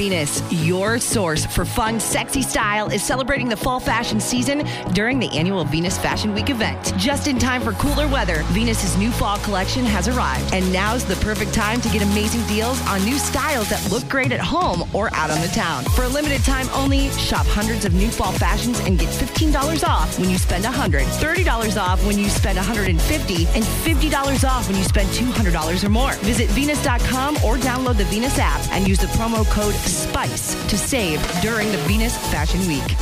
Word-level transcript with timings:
Venus, 0.00 0.40
your 0.50 0.98
source 0.98 1.44
for 1.44 1.66
fun, 1.66 2.00
sexy 2.00 2.40
style, 2.40 2.88
is 2.88 3.02
celebrating 3.02 3.50
the 3.50 3.56
fall 3.56 3.78
fashion 3.78 4.18
season 4.18 4.66
during 4.94 5.18
the 5.18 5.28
annual 5.36 5.62
Venus 5.62 5.98
Fashion 5.98 6.32
Week 6.32 6.48
event. 6.48 6.94
Just 6.96 7.28
in 7.28 7.38
time 7.38 7.60
for 7.60 7.72
cooler 7.72 8.08
weather, 8.08 8.42
Venus's 8.44 8.96
new 8.96 9.10
fall 9.10 9.36
collection 9.40 9.84
has 9.84 10.08
arrived, 10.08 10.54
and 10.54 10.72
now's 10.72 11.04
the 11.04 11.16
perfect 11.16 11.52
time 11.52 11.82
to 11.82 11.90
get 11.90 12.00
amazing 12.00 12.42
deals 12.46 12.80
on 12.86 13.04
new 13.04 13.18
styles 13.18 13.68
that 13.68 13.92
look 13.92 14.08
great 14.08 14.32
at 14.32 14.40
home 14.40 14.88
or 14.94 15.14
out 15.14 15.30
on 15.30 15.38
the 15.42 15.48
town. 15.48 15.84
For 15.94 16.04
a 16.04 16.08
limited 16.08 16.42
time 16.44 16.70
only, 16.70 17.10
shop 17.10 17.44
hundreds 17.44 17.84
of 17.84 17.92
new 17.92 18.08
fall 18.08 18.32
fashions 18.32 18.80
and 18.80 18.98
get 18.98 19.10
$15 19.10 19.86
off 19.86 20.18
when 20.18 20.30
you 20.30 20.38
spend 20.38 20.64
$100, 20.64 21.02
$30 21.02 21.76
off 21.78 22.02
when 22.06 22.18
you 22.18 22.30
spend 22.30 22.56
150, 22.56 23.46
and 23.48 23.64
$50 23.64 24.48
off 24.48 24.66
when 24.66 24.78
you 24.78 24.84
spend 24.84 25.10
$200 25.10 25.84
or 25.84 25.88
more. 25.90 26.14
Visit 26.24 26.48
Venus.com 26.52 27.36
or 27.44 27.58
download 27.58 27.98
the 27.98 28.04
Venus 28.04 28.38
app 28.38 28.66
and 28.72 28.88
use 28.88 28.98
the 28.98 29.08
promo 29.08 29.44
code 29.50 29.74
SPICE 29.90 30.54
to 30.68 30.78
save 30.78 31.20
during 31.40 31.70
the 31.70 31.78
Venus 31.78 32.16
Fashion 32.30 32.60
Week. 32.68 32.96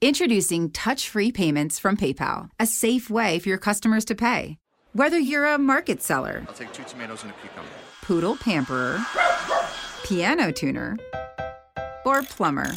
Introducing 0.00 0.70
touch 0.70 1.08
free 1.08 1.32
payments 1.32 1.80
from 1.80 1.96
PayPal, 1.96 2.50
a 2.60 2.66
safe 2.66 3.10
way 3.10 3.40
for 3.40 3.48
your 3.48 3.58
customers 3.58 4.04
to 4.04 4.14
pay. 4.14 4.56
Whether 4.92 5.18
you're 5.18 5.44
a 5.44 5.58
market 5.58 6.02
seller, 6.02 6.44
I'll 6.48 6.54
take 6.54 6.72
two 6.72 6.84
tomatoes 6.84 7.24
and 7.24 7.32
a 7.32 7.34
cucumber. 7.42 7.68
poodle 8.02 8.36
pamperer, 8.36 9.04
piano 10.04 10.52
tuner, 10.52 10.96
or 12.06 12.22
plumber. 12.22 12.70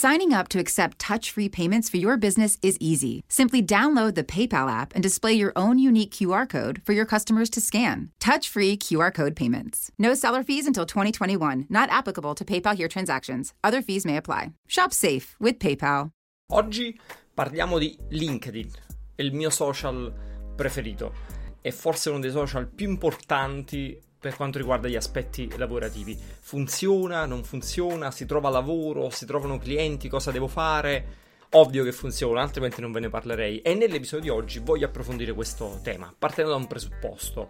Signing 0.00 0.32
up 0.32 0.46
to 0.46 0.60
accept 0.60 1.00
touch 1.00 1.32
free 1.32 1.48
payments 1.48 1.88
for 1.88 1.96
your 1.96 2.16
business 2.16 2.56
is 2.62 2.76
easy. 2.78 3.24
Simply 3.26 3.60
download 3.60 4.14
the 4.14 4.22
PayPal 4.22 4.70
app 4.70 4.94
and 4.94 5.02
display 5.02 5.32
your 5.32 5.52
own 5.56 5.80
unique 5.80 6.12
QR 6.12 6.48
code 6.48 6.80
for 6.84 6.92
your 6.92 7.04
customers 7.04 7.50
to 7.50 7.60
scan. 7.60 8.10
Touch 8.20 8.48
free 8.48 8.76
QR 8.76 9.12
code 9.12 9.34
payments. 9.34 9.90
No 9.98 10.14
seller 10.14 10.44
fees 10.44 10.68
until 10.68 10.86
2021, 10.86 11.66
not 11.68 11.90
applicable 11.90 12.36
to 12.36 12.44
PayPal 12.44 12.76
here 12.76 12.86
transactions. 12.86 13.52
Other 13.64 13.82
fees 13.82 14.06
may 14.06 14.16
apply. 14.16 14.52
Shop 14.68 14.92
safe 14.92 15.34
with 15.40 15.58
PayPal. 15.58 16.12
Oggi 16.52 16.96
parliamo 17.34 17.80
di 17.80 17.98
LinkedIn, 18.10 18.70
il 19.16 19.32
mio 19.32 19.50
social 19.50 20.14
preferito 20.54 21.12
e 21.60 21.72
forse 21.72 22.10
uno 22.10 22.20
dei 22.20 22.30
social 22.30 22.68
più 22.68 22.88
importanti 22.88 24.00
per 24.20 24.34
quanto 24.34 24.58
riguarda 24.58 24.88
gli 24.88 24.96
aspetti 24.96 25.48
lavorativi. 25.56 26.18
Funziona, 26.40 27.24
non 27.24 27.44
funziona, 27.44 28.10
si 28.10 28.26
trova 28.26 28.50
lavoro, 28.50 29.10
si 29.10 29.26
trovano 29.26 29.58
clienti, 29.58 30.08
cosa 30.08 30.30
devo 30.30 30.48
fare? 30.48 31.26
Ovvio 31.52 31.84
che 31.84 31.92
funziona, 31.92 32.42
altrimenti 32.42 32.80
non 32.80 32.92
ve 32.92 33.00
ne 33.00 33.08
parlerei. 33.08 33.62
E 33.62 33.74
nell'episodio 33.74 34.32
di 34.32 34.38
oggi 34.38 34.58
voglio 34.58 34.86
approfondire 34.86 35.32
questo 35.32 35.80
tema, 35.82 36.12
partendo 36.16 36.50
da 36.50 36.56
un 36.56 36.66
presupposto. 36.66 37.48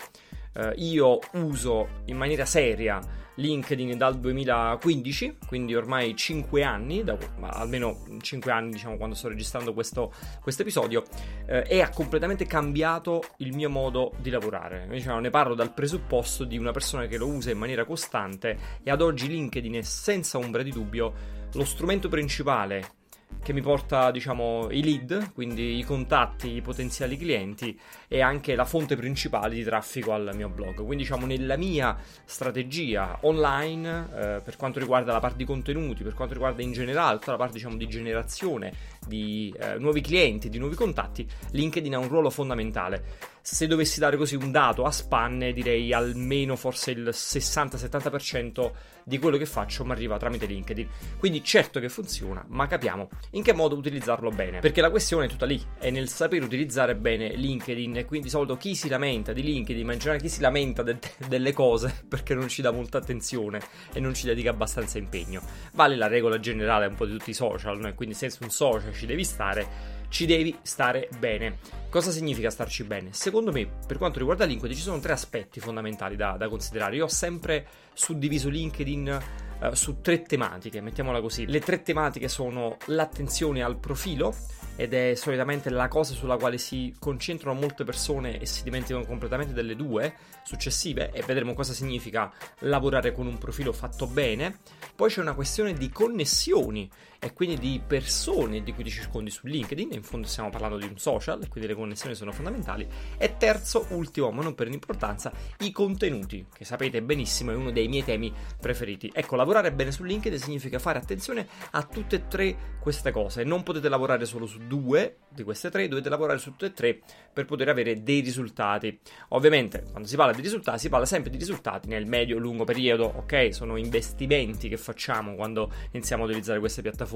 Eh, 0.55 0.75
io 0.77 1.19
uso 1.33 2.03
in 2.07 2.17
maniera 2.17 2.45
seria 2.45 3.01
LinkedIn 3.39 3.97
dal 3.97 4.19
2015, 4.19 5.39
quindi 5.47 5.75
ormai 5.75 6.17
5 6.17 6.63
anni, 6.63 7.05
da, 7.05 7.17
almeno 7.41 8.05
5 8.21 8.51
anni 8.51 8.71
diciamo 8.71 8.97
quando 8.97 9.15
sto 9.15 9.29
registrando 9.29 9.73
questo 9.73 10.13
episodio, 10.45 11.05
eh, 11.47 11.65
e 11.69 11.81
ha 11.81 11.89
completamente 11.91 12.47
cambiato 12.47 13.23
il 13.39 13.55
mio 13.55 13.71
modo 13.71 14.13
di 14.19 14.31
lavorare. 14.31 14.87
Diciamo, 14.91 15.21
ne 15.21 15.31
parlo 15.31 15.55
dal 15.55 15.73
presupposto 15.73 16.45
di 16.45 16.59
una 16.59 16.73
persona 16.73 17.07
che 17.07 17.17
lo 17.17 17.29
usa 17.29 17.51
in 17.51 17.59
maniera 17.59 17.85
costante 17.85 18.59
e 18.83 18.91
ad 18.91 19.01
oggi 19.01 19.29
LinkedIn 19.29 19.75
è 19.75 19.83
senza 19.83 20.39
ombra 20.39 20.63
di 20.63 20.71
dubbio 20.71 21.37
lo 21.53 21.65
strumento 21.65 22.09
principale 22.09 22.98
che 23.43 23.53
mi 23.53 23.63
porta, 23.63 24.11
diciamo, 24.11 24.69
i 24.71 24.83
lead, 24.83 25.33
quindi 25.33 25.79
i 25.79 25.83
contatti, 25.83 26.51
i 26.51 26.61
potenziali 26.61 27.17
clienti 27.17 27.79
e 28.07 28.21
anche 28.21 28.55
la 28.55 28.65
fonte 28.65 28.97
principale 28.97 29.55
di 29.55 29.63
traffico 29.63 30.13
al 30.13 30.33
mio 30.35 30.49
blog. 30.49 30.75
Quindi, 30.77 30.97
diciamo, 30.97 31.25
nella 31.25 31.57
mia 31.57 31.97
strategia 32.25 33.19
online, 33.23 34.09
eh, 34.15 34.41
per 34.43 34.57
quanto 34.57 34.79
riguarda 34.79 35.13
la 35.13 35.21
parte 35.21 35.39
di 35.39 35.45
contenuti, 35.45 36.03
per 36.03 36.15
quanto 36.15 36.35
riguarda 36.35 36.63
in 36.63 36.73
generale 36.73 37.19
tutta 37.19 37.31
la 37.31 37.37
parte, 37.39 37.55
diciamo, 37.55 37.77
di 37.77 37.89
generazione 37.89 38.73
di 39.09 39.53
eh, 39.59 39.79
nuovi 39.79 40.01
clienti, 40.01 40.49
di 40.49 40.59
nuovi 40.59 40.77
contatti, 40.77 41.27
LinkedIn 41.51 41.95
ha 41.95 41.99
un 41.99 42.09
ruolo 42.09 42.31
fondamentale. 42.31 43.37
Se 43.41 43.67
dovessi 43.67 43.99
dare 43.99 44.19
così 44.19 44.35
un 44.35 44.51
dato 44.51 44.85
a 44.85 44.91
spanne, 44.91 45.55
direi 45.55 45.93
almeno 45.93 46.55
forse 46.55 46.91
il 46.91 47.09
60-70% 47.11 48.71
di 49.09 49.19
quello 49.19 49.39
che 49.39 49.47
faccio 49.47 49.87
mi 49.87 49.93
arriva 49.93 50.19
tramite 50.19 50.45
LinkedIn. 50.45 50.89
Quindi 51.19 51.43
certo 51.43 51.81
che 51.81 51.89
funziona, 51.89 52.45
ma 52.49 52.67
capiamo 52.67 53.09
in 53.31 53.43
che 53.43 53.55
modo 53.55 53.75
utilizzarlo 53.75 54.29
bene. 54.31 54.61
Perché 54.61 54.83
la 54.83 54.91
questione 54.91 55.25
è 55.25 55.29
tutta 55.29 55.47
lì, 55.47 55.61
è 55.79 55.91
nel 55.91 56.11
saper 56.11 56.43
utilizzare 56.43 56.95
bene 56.95 57.35
LinkedIn. 57.35 57.97
E 57.97 58.05
quindi 58.05 58.27
di 58.27 58.33
solito 58.33 58.59
chi 58.59 58.75
si 58.75 58.89
lamenta 58.89 59.33
di 59.33 59.43
LinkedIn, 59.43 59.87
ma 59.87 59.95
in 59.95 59.99
generale 59.99 60.23
chi 60.23 60.29
si 60.29 60.43
lamenta 60.43 60.83
de- 60.83 60.99
delle 61.27 61.55
cose 61.55 61.95
perché 62.07 62.35
non 62.35 62.49
ci 62.49 62.61
dà 62.61 62.71
molta 62.71 62.99
attenzione 62.99 63.61
e 63.95 63.99
non 63.99 64.13
ci 64.13 64.27
dedica 64.27 64.51
abbastanza 64.51 64.99
impegno. 64.99 65.41
Vale 65.73 65.97
la 65.97 66.07
regola 66.07 66.39
generale 66.39 66.85
un 66.85 66.95
po' 66.95 67.07
di 67.07 67.13
tutti 67.13 67.31
i 67.31 67.35
social, 67.35 67.79
no? 67.79 67.95
quindi 67.95 68.15
se 68.15 68.29
su 68.29 68.43
un 68.43 68.51
social 68.51 68.93
ci 68.99 69.07
devi 69.07 69.25
stare 69.25 69.97
ci 70.09 70.27
devi 70.27 70.57
stare 70.63 71.09
bene. 71.19 71.59
Cosa 71.91 72.11
significa 72.11 72.51
starci 72.51 72.85
bene? 72.85 73.13
Secondo 73.13 73.53
me, 73.53 73.69
per 73.87 73.99
quanto 73.99 74.19
riguarda 74.19 74.45
LinkedIn, 74.45 74.77
ci 74.77 74.83
sono 74.83 75.01
tre 75.01 75.13
aspetti 75.13 75.61
fondamentali 75.61 76.17
da, 76.17 76.33
da 76.33 76.49
considerare. 76.49 76.97
Io 76.97 77.05
ho 77.05 77.09
sempre 77.09 77.67
suddiviso 77.93 78.49
LinkedIn 78.49 79.19
uh, 79.61 79.75
su 79.75 80.01
tre 80.01 80.23
tematiche, 80.23 80.81
mettiamola 80.81 81.21
così. 81.21 81.47
Le 81.47 81.61
tre 81.61 81.83
tematiche 81.83 82.29
sono 82.29 82.77
l'attenzione 82.87 83.63
al 83.63 83.79
profilo, 83.79 84.35
ed 84.81 84.95
è 84.95 85.15
solitamente 85.17 85.71
la 85.71 85.89
cosa 85.89 86.15
sulla 86.15 86.37
quale 86.37 86.57
si 86.57 86.95
concentrano 87.01 87.59
molte 87.59 87.83
persone 87.83 88.39
e 88.39 88.47
si 88.47 88.63
dimenticano 88.63 89.05
completamente 89.05 89.53
delle 89.53 89.75
due 89.75 90.15
successive 90.45 91.11
e 91.11 91.25
vedremo 91.27 91.53
cosa 91.53 91.73
significa 91.73 92.33
lavorare 92.61 93.11
con 93.11 93.27
un 93.27 93.39
profilo 93.39 93.73
fatto 93.73 94.07
bene. 94.07 94.59
Poi 94.95 95.11
c'è 95.11 95.21
una 95.21 95.35
questione 95.35 95.73
di 95.73 95.91
connessioni 95.91 96.89
e 97.21 97.33
quindi 97.33 97.59
di 97.59 97.81
persone 97.85 98.63
di 98.63 98.73
cui 98.73 98.85
ti 98.85 98.91
circondi 98.91 99.31
su 99.31 99.47
LinkedIn, 99.47 99.93
in 99.93 100.03
fondo 100.03 100.27
stiamo 100.27 100.51
parlando 100.51 100.77
di 100.77 100.87
un 100.87 100.99
social, 100.99 101.49
quindi 101.49 101.69
le 101.69 101.75
connessioni 101.75 102.15
sono 102.15 102.33
fondamentali. 102.33 102.87
E 103.17 103.37
terzo, 103.37 103.87
ultimo, 103.91 104.31
ma 104.31 104.43
non 104.43 104.55
per 104.55 104.69
l'importanza, 104.69 105.33
i 105.61 105.73
contenuti, 105.73 106.47
che 106.55 106.65
sapete 106.65 107.03
benissimo 107.03 107.51
è 107.51 107.55
uno 107.55 107.73
dei 107.73 107.89
miei 107.89 108.05
temi 108.05 108.33
preferiti. 108.61 109.11
Ecco, 109.13 109.35
lavorare 109.35 109.73
bene 109.73 109.91
su 109.91 110.05
LinkedIn 110.05 110.39
significa 110.39 110.79
fare 110.79 110.99
attenzione 110.99 111.47
a 111.73 111.83
tutte 111.83 112.17
e 112.17 112.29
tre 112.29 112.77
queste 112.81 113.11
cose, 113.11 113.43
non 113.43 113.65
potete 113.65 113.89
lavorare 113.89 114.25
solo 114.25 114.47
su 114.47 114.67
due 114.67 115.17
di 115.29 115.43
queste 115.43 115.71
tre, 115.71 115.89
dovete 115.89 116.09
lavorare 116.09 116.39
su 116.39 116.51
tutte 116.51 116.67
e 116.67 116.73
tre 116.73 117.01
per 117.33 117.45
poter 117.45 117.69
avere 117.69 118.03
dei 118.03 118.21
risultati. 118.21 118.99
Ovviamente, 119.31 119.85
quando 119.91 120.09
si 120.09 120.17
parla 120.17 120.33
di 120.33 120.41
risultati, 120.41 120.79
si 120.79 120.89
parla 120.89 121.05
sempre 121.05 121.31
di 121.31 121.37
risultati 121.37 121.89
nel 121.89 122.07
medio-lungo 122.07 122.65
periodo, 122.65 123.13
ok? 123.17 123.53
Sono 123.53 123.77
investimenti 123.77 124.69
che 124.69 124.77
facciamo 124.77 125.35
quando 125.35 125.73
iniziamo 125.91 126.23
a 126.23 126.27
utilizzare 126.27 126.61
queste 126.61 126.81
piattaforme. 126.81 127.07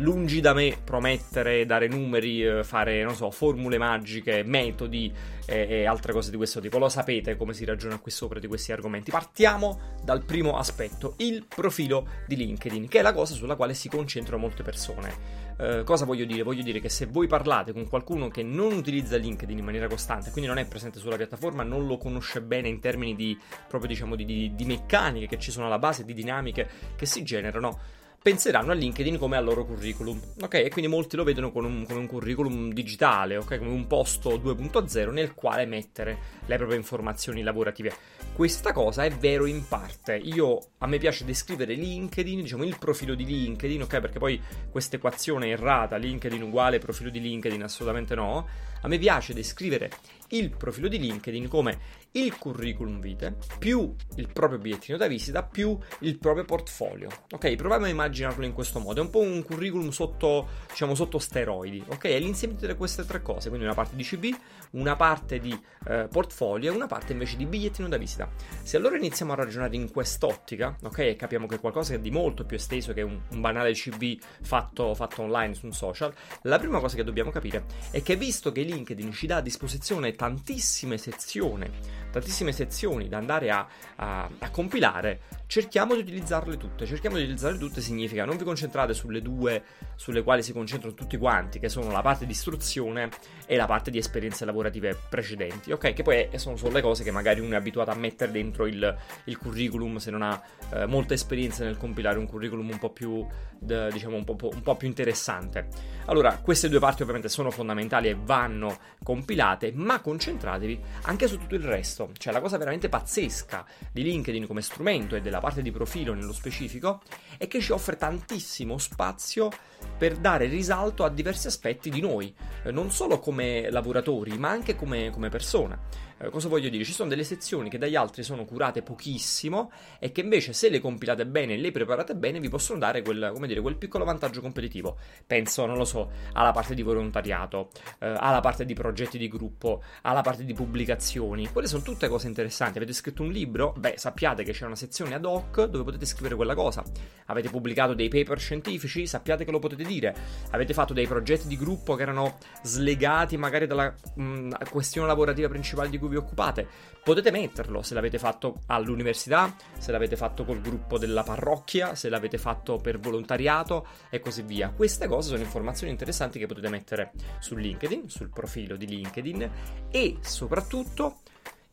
Lungi 0.00 0.40
da 0.42 0.52
me 0.52 0.76
promettere, 0.84 1.64
dare 1.64 1.88
numeri, 1.88 2.44
eh, 2.44 2.64
fare, 2.64 3.02
non 3.02 3.14
so, 3.14 3.30
formule 3.30 3.78
magiche, 3.78 4.42
metodi 4.42 5.10
e, 5.46 5.66
e 5.70 5.86
altre 5.86 6.12
cose 6.12 6.30
di 6.30 6.36
questo 6.36 6.60
tipo. 6.60 6.76
Lo 6.76 6.90
sapete 6.90 7.36
come 7.36 7.54
si 7.54 7.64
ragiona 7.64 7.98
qui 7.98 8.10
sopra 8.10 8.38
di 8.38 8.46
questi 8.46 8.72
argomenti. 8.72 9.10
Partiamo 9.10 9.96
dal 10.04 10.22
primo 10.22 10.58
aspetto, 10.58 11.14
il 11.18 11.46
profilo 11.48 12.06
di 12.26 12.36
LinkedIn, 12.36 12.88
che 12.88 12.98
è 12.98 13.02
la 13.02 13.14
cosa 13.14 13.32
sulla 13.32 13.56
quale 13.56 13.72
si 13.72 13.88
concentrano 13.88 14.42
molte 14.42 14.62
persone. 14.62 15.44
Uh, 15.56 15.84
cosa 15.84 16.04
voglio 16.04 16.26
dire? 16.26 16.42
Voglio 16.42 16.62
dire 16.62 16.80
che 16.80 16.90
se 16.90 17.06
voi 17.06 17.26
parlate 17.26 17.72
con 17.72 17.88
qualcuno 17.88 18.28
che 18.28 18.42
non 18.42 18.74
utilizza 18.74 19.16
LinkedIn 19.16 19.56
in 19.56 19.64
maniera 19.64 19.88
costante, 19.88 20.30
quindi 20.30 20.50
non 20.50 20.58
è 20.58 20.66
presente 20.66 20.98
sulla 20.98 21.16
piattaforma, 21.16 21.62
non 21.62 21.86
lo 21.86 21.96
conosce 21.96 22.42
bene 22.42 22.68
in 22.68 22.80
termini 22.80 23.16
di 23.16 23.38
proprio 23.66 23.88
diciamo 23.88 24.14
di, 24.14 24.26
di, 24.26 24.54
di 24.54 24.64
meccaniche 24.66 25.26
che 25.26 25.38
ci 25.38 25.50
sono 25.50 25.64
alla 25.64 25.78
base, 25.78 26.04
di 26.04 26.12
dinamiche 26.12 26.68
che 26.94 27.06
si 27.06 27.22
generano, 27.22 27.78
penseranno 28.22 28.72
a 28.72 28.74
LinkedIn 28.74 29.18
come 29.18 29.36
al 29.36 29.44
loro 29.44 29.64
curriculum, 29.64 30.20
ok? 30.40 30.54
E 30.54 30.68
quindi 30.68 30.90
molti 30.90 31.16
lo 31.16 31.24
vedono 31.24 31.52
come 31.52 31.68
un, 31.68 31.86
come 31.86 32.00
un 32.00 32.06
curriculum 32.06 32.72
digitale, 32.72 33.36
ok? 33.36 33.58
Come 33.58 33.70
un 33.70 33.86
posto 33.86 34.36
2.0 34.36 35.12
nel 35.12 35.34
quale 35.34 35.64
mettere 35.66 36.18
le 36.46 36.56
proprie 36.56 36.76
informazioni 36.76 37.42
lavorative. 37.42 37.94
Questa 38.32 38.72
cosa 38.72 39.04
è 39.04 39.10
vero 39.10 39.46
in 39.46 39.66
parte. 39.66 40.16
Io 40.16 40.58
a 40.78 40.86
me 40.86 40.98
piace 40.98 41.24
descrivere 41.24 41.74
LinkedIn, 41.74 42.42
diciamo 42.42 42.64
il 42.64 42.76
profilo 42.78 43.14
di 43.14 43.24
LinkedIn, 43.24 43.82
ok? 43.82 44.00
Perché 44.00 44.18
poi 44.18 44.40
questa 44.70 44.96
equazione 44.96 45.48
errata, 45.48 45.96
LinkedIn 45.96 46.42
uguale 46.42 46.78
profilo 46.78 47.10
di 47.10 47.20
LinkedIn, 47.20 47.62
assolutamente 47.62 48.14
no. 48.14 48.46
A 48.82 48.88
me 48.88 48.98
piace 48.98 49.34
descrivere 49.34 49.90
il 50.28 50.56
profilo 50.56 50.88
di 50.88 50.98
LinkedIn 50.98 51.48
come 51.48 51.78
il 52.12 52.36
curriculum 52.36 53.00
vitae 53.00 53.36
più 53.58 53.94
il 54.16 54.32
proprio 54.32 54.58
bigliettino 54.58 54.96
da 54.96 55.06
visita 55.06 55.42
più 55.42 55.78
il 56.00 56.18
proprio 56.18 56.44
portfolio. 56.44 57.08
Ok, 57.30 57.54
proviamo 57.56 57.84
a 57.84 57.88
immaginarlo 57.88 58.44
in 58.44 58.52
questo 58.52 58.80
modo. 58.80 59.00
È 59.00 59.04
un 59.04 59.10
po' 59.10 59.20
un 59.20 59.42
curriculum 59.42 59.90
sotto, 59.90 60.48
diciamo, 60.68 60.94
sotto 60.94 61.18
steroidi. 61.18 61.84
Ok, 61.88 62.04
è 62.04 62.18
l'insieme 62.18 62.54
di 62.54 62.74
queste 62.74 63.04
tre 63.04 63.20
cose. 63.22 63.48
Quindi 63.48 63.66
una 63.66 63.74
parte 63.74 63.96
di 63.96 64.02
CV, 64.02 64.34
una 64.76 64.96
parte 64.96 65.38
di 65.38 65.58
eh, 65.88 66.08
portfolio 66.10 66.72
e 66.72 66.74
una 66.74 66.86
parte 66.86 67.12
invece 67.12 67.36
di 67.36 67.46
bigliettino 67.46 67.88
da 67.88 67.96
visita. 67.96 68.28
Se 68.62 68.76
allora 68.76 68.96
iniziamo 68.96 69.32
a 69.32 69.36
ragionare 69.36 69.76
in 69.76 69.90
quest'ottica, 69.90 70.76
ok, 70.82 70.98
e 70.98 71.16
capiamo 71.16 71.46
che 71.46 71.56
è 71.56 71.60
qualcosa 71.60 71.96
di 71.96 72.10
molto 72.10 72.44
più 72.44 72.56
esteso 72.56 72.92
che 72.92 73.02
un, 73.02 73.20
un 73.30 73.40
banale 73.40 73.72
CV 73.72 74.18
fatto, 74.42 74.94
fatto 74.94 75.22
online 75.22 75.54
su 75.54 75.66
un 75.66 75.72
social, 75.72 76.12
la 76.42 76.58
prima 76.58 76.80
cosa 76.80 76.96
che 76.96 77.04
dobbiamo 77.04 77.30
capire 77.30 77.64
è 77.90 78.02
che 78.02 78.16
visto 78.16 78.52
che 78.52 78.62
LinkedIn 78.62 79.12
ci 79.12 79.26
dà 79.26 79.36
a 79.36 79.40
disposizione 79.40 80.12
tantissime 80.12 80.98
sezioni, 80.98 81.68
tantissime 82.16 82.52
sezioni 82.52 83.08
da 83.08 83.18
andare 83.18 83.50
a, 83.50 83.66
a, 83.96 84.28
a 84.38 84.50
compilare, 84.50 85.20
cerchiamo 85.46 85.94
di 85.94 86.00
utilizzarle 86.00 86.56
tutte. 86.56 86.86
Cerchiamo 86.86 87.16
di 87.16 87.22
utilizzarle 87.22 87.58
tutte 87.58 87.80
significa 87.80 88.24
non 88.24 88.36
vi 88.36 88.44
concentrate 88.44 88.94
sulle 88.94 89.20
due 89.20 89.62
sulle 89.96 90.22
quali 90.22 90.42
si 90.42 90.52
concentrano 90.52 90.94
tutti 90.94 91.16
quanti, 91.16 91.58
che 91.58 91.68
sono 91.68 91.90
la 91.90 92.02
parte 92.02 92.26
di 92.26 92.32
istruzione 92.32 93.10
e 93.46 93.56
la 93.56 93.66
parte 93.66 93.90
di 93.90 93.98
esperienze 93.98 94.44
lavorative 94.44 94.96
precedenti, 95.08 95.72
ok? 95.72 95.92
Che 95.92 96.02
poi 96.02 96.28
sono 96.36 96.56
solo 96.56 96.72
le 96.72 96.82
cose 96.82 97.02
che 97.04 97.10
magari 97.10 97.40
uno 97.40 97.54
è 97.54 97.56
abituato 97.56 97.90
a 97.90 97.94
mettere 97.94 98.32
dentro 98.32 98.66
il, 98.66 98.96
il 99.24 99.38
curriculum 99.38 99.96
se 99.96 100.10
non 100.10 100.22
ha 100.22 100.40
eh, 100.72 100.86
molta 100.86 101.14
esperienza 101.14 101.64
nel 101.64 101.76
compilare 101.76 102.18
un 102.18 102.26
curriculum 102.26 102.68
un 102.68 102.78
po' 102.78 102.90
più, 102.90 103.26
diciamo, 103.58 104.16
un 104.16 104.24
po', 104.24 104.36
un 104.52 104.62
po' 104.62 104.76
più 104.76 104.88
interessante. 104.88 105.68
Allora, 106.06 106.38
queste 106.38 106.68
due 106.68 106.78
parti 106.78 107.02
ovviamente 107.02 107.28
sono 107.28 107.50
fondamentali 107.50 108.08
e 108.08 108.16
vanno 108.18 108.78
compilate, 109.02 109.72
ma 109.74 110.00
concentratevi 110.00 110.80
anche 111.02 111.26
su 111.26 111.38
tutto 111.38 111.54
il 111.54 111.64
resto. 111.64 112.05
Cioè, 112.16 112.32
la 112.32 112.40
cosa 112.40 112.58
veramente 112.58 112.88
pazzesca 112.88 113.64
di 113.90 114.02
LinkedIn 114.02 114.46
come 114.46 114.62
strumento 114.62 115.16
e 115.16 115.20
della 115.20 115.40
parte 115.40 115.62
di 115.62 115.70
profilo 115.70 116.14
nello 116.14 116.32
specifico 116.32 117.02
è 117.38 117.46
che 117.48 117.60
ci 117.60 117.72
offre 117.72 117.96
tantissimo 117.96 118.78
spazio 118.78 119.50
per 119.96 120.16
dare 120.16 120.46
risalto 120.46 121.04
a 121.04 121.10
diversi 121.10 121.46
aspetti 121.46 121.90
di 121.90 122.00
noi, 122.00 122.34
eh, 122.64 122.70
non 122.70 122.90
solo 122.90 123.18
come 123.18 123.70
lavoratori, 123.70 124.36
ma 124.38 124.50
anche 124.50 124.74
come, 124.74 125.10
come 125.10 125.28
persone. 125.28 125.78
Eh, 126.18 126.30
cosa 126.30 126.48
voglio 126.48 126.70
dire? 126.70 126.82
Ci 126.84 126.92
sono 126.92 127.10
delle 127.10 127.24
sezioni 127.24 127.68
che 127.68 127.76
dagli 127.76 127.94
altri 127.94 128.22
sono 128.22 128.46
curate 128.46 128.82
pochissimo 128.82 129.70
e 129.98 130.12
che 130.12 130.22
invece 130.22 130.54
se 130.54 130.70
le 130.70 130.80
compilate 130.80 131.26
bene 131.26 131.54
e 131.54 131.56
le 131.58 131.70
preparate 131.70 132.14
bene 132.14 132.40
vi 132.40 132.48
possono 132.48 132.78
dare 132.78 133.02
quel, 133.02 133.34
dire, 133.46 133.60
quel 133.60 133.76
piccolo 133.76 134.04
vantaggio 134.04 134.40
competitivo. 134.40 134.96
Penso, 135.26 135.66
non 135.66 135.76
lo 135.76 135.84
so, 135.84 136.10
alla 136.32 136.52
parte 136.52 136.74
di 136.74 136.80
volontariato, 136.80 137.68
eh, 137.98 138.06
alla 138.06 138.40
parte 138.40 138.64
di 138.64 138.72
progetti 138.72 139.18
di 139.18 139.28
gruppo, 139.28 139.82
alla 140.02 140.22
parte 140.22 140.44
di 140.44 140.54
pubblicazioni. 140.54 141.50
Quelle 141.52 141.68
sono 141.68 141.82
tutte 141.82 142.08
cose 142.08 142.28
interessanti. 142.28 142.78
Avete 142.78 142.94
scritto 142.94 143.22
un 143.22 143.30
libro? 143.30 143.74
Beh, 143.76 143.94
sappiate 143.98 144.42
che 144.42 144.52
c'è 144.52 144.64
una 144.64 144.76
sezione 144.76 145.14
ad 145.14 145.24
hoc 145.24 145.64
dove 145.64 145.84
potete 145.84 146.06
scrivere 146.06 146.34
quella 146.34 146.54
cosa. 146.54 146.82
Avete 147.26 147.50
pubblicato 147.50 147.92
dei 147.92 148.08
paper 148.08 148.38
scientifici? 148.38 149.06
Sappiate 149.06 149.44
che 149.44 149.50
lo 149.50 149.58
potete 149.58 149.84
dire. 149.84 150.14
Avete 150.50 150.72
fatto 150.72 150.94
dei 150.94 151.06
progetti 151.06 151.46
di 151.46 151.58
gruppo 151.58 151.94
che 151.94 152.02
erano 152.02 152.38
slegati 152.62 153.36
magari 153.36 153.66
dalla 153.66 153.94
mh, 154.14 154.22
mm, 154.22 154.50
questione 154.70 155.06
lavorativa 155.06 155.48
principale 155.48 155.90
di 155.90 155.98
cui 155.98 156.05
cui 156.06 156.16
vi 156.16 156.16
occupate. 156.16 156.66
Potete 157.02 157.30
metterlo 157.30 157.82
se 157.82 157.94
l'avete 157.94 158.18
fatto 158.18 158.60
all'università, 158.66 159.54
se 159.78 159.92
l'avete 159.92 160.16
fatto 160.16 160.44
col 160.44 160.60
gruppo 160.60 160.98
della 160.98 161.22
parrocchia, 161.22 161.94
se 161.94 162.08
l'avete 162.08 162.38
fatto 162.38 162.78
per 162.78 162.98
volontariato 162.98 163.86
e 164.10 164.18
così 164.18 164.42
via. 164.42 164.70
Queste 164.70 165.06
cose 165.06 165.28
sono 165.28 165.42
informazioni 165.42 165.92
interessanti 165.92 166.38
che 166.38 166.46
potete 166.46 166.68
mettere 166.68 167.12
su 167.38 167.54
LinkedIn, 167.54 168.08
sul 168.08 168.30
profilo 168.30 168.76
di 168.76 168.86
LinkedIn 168.86 169.50
e 169.90 170.16
soprattutto 170.20 171.18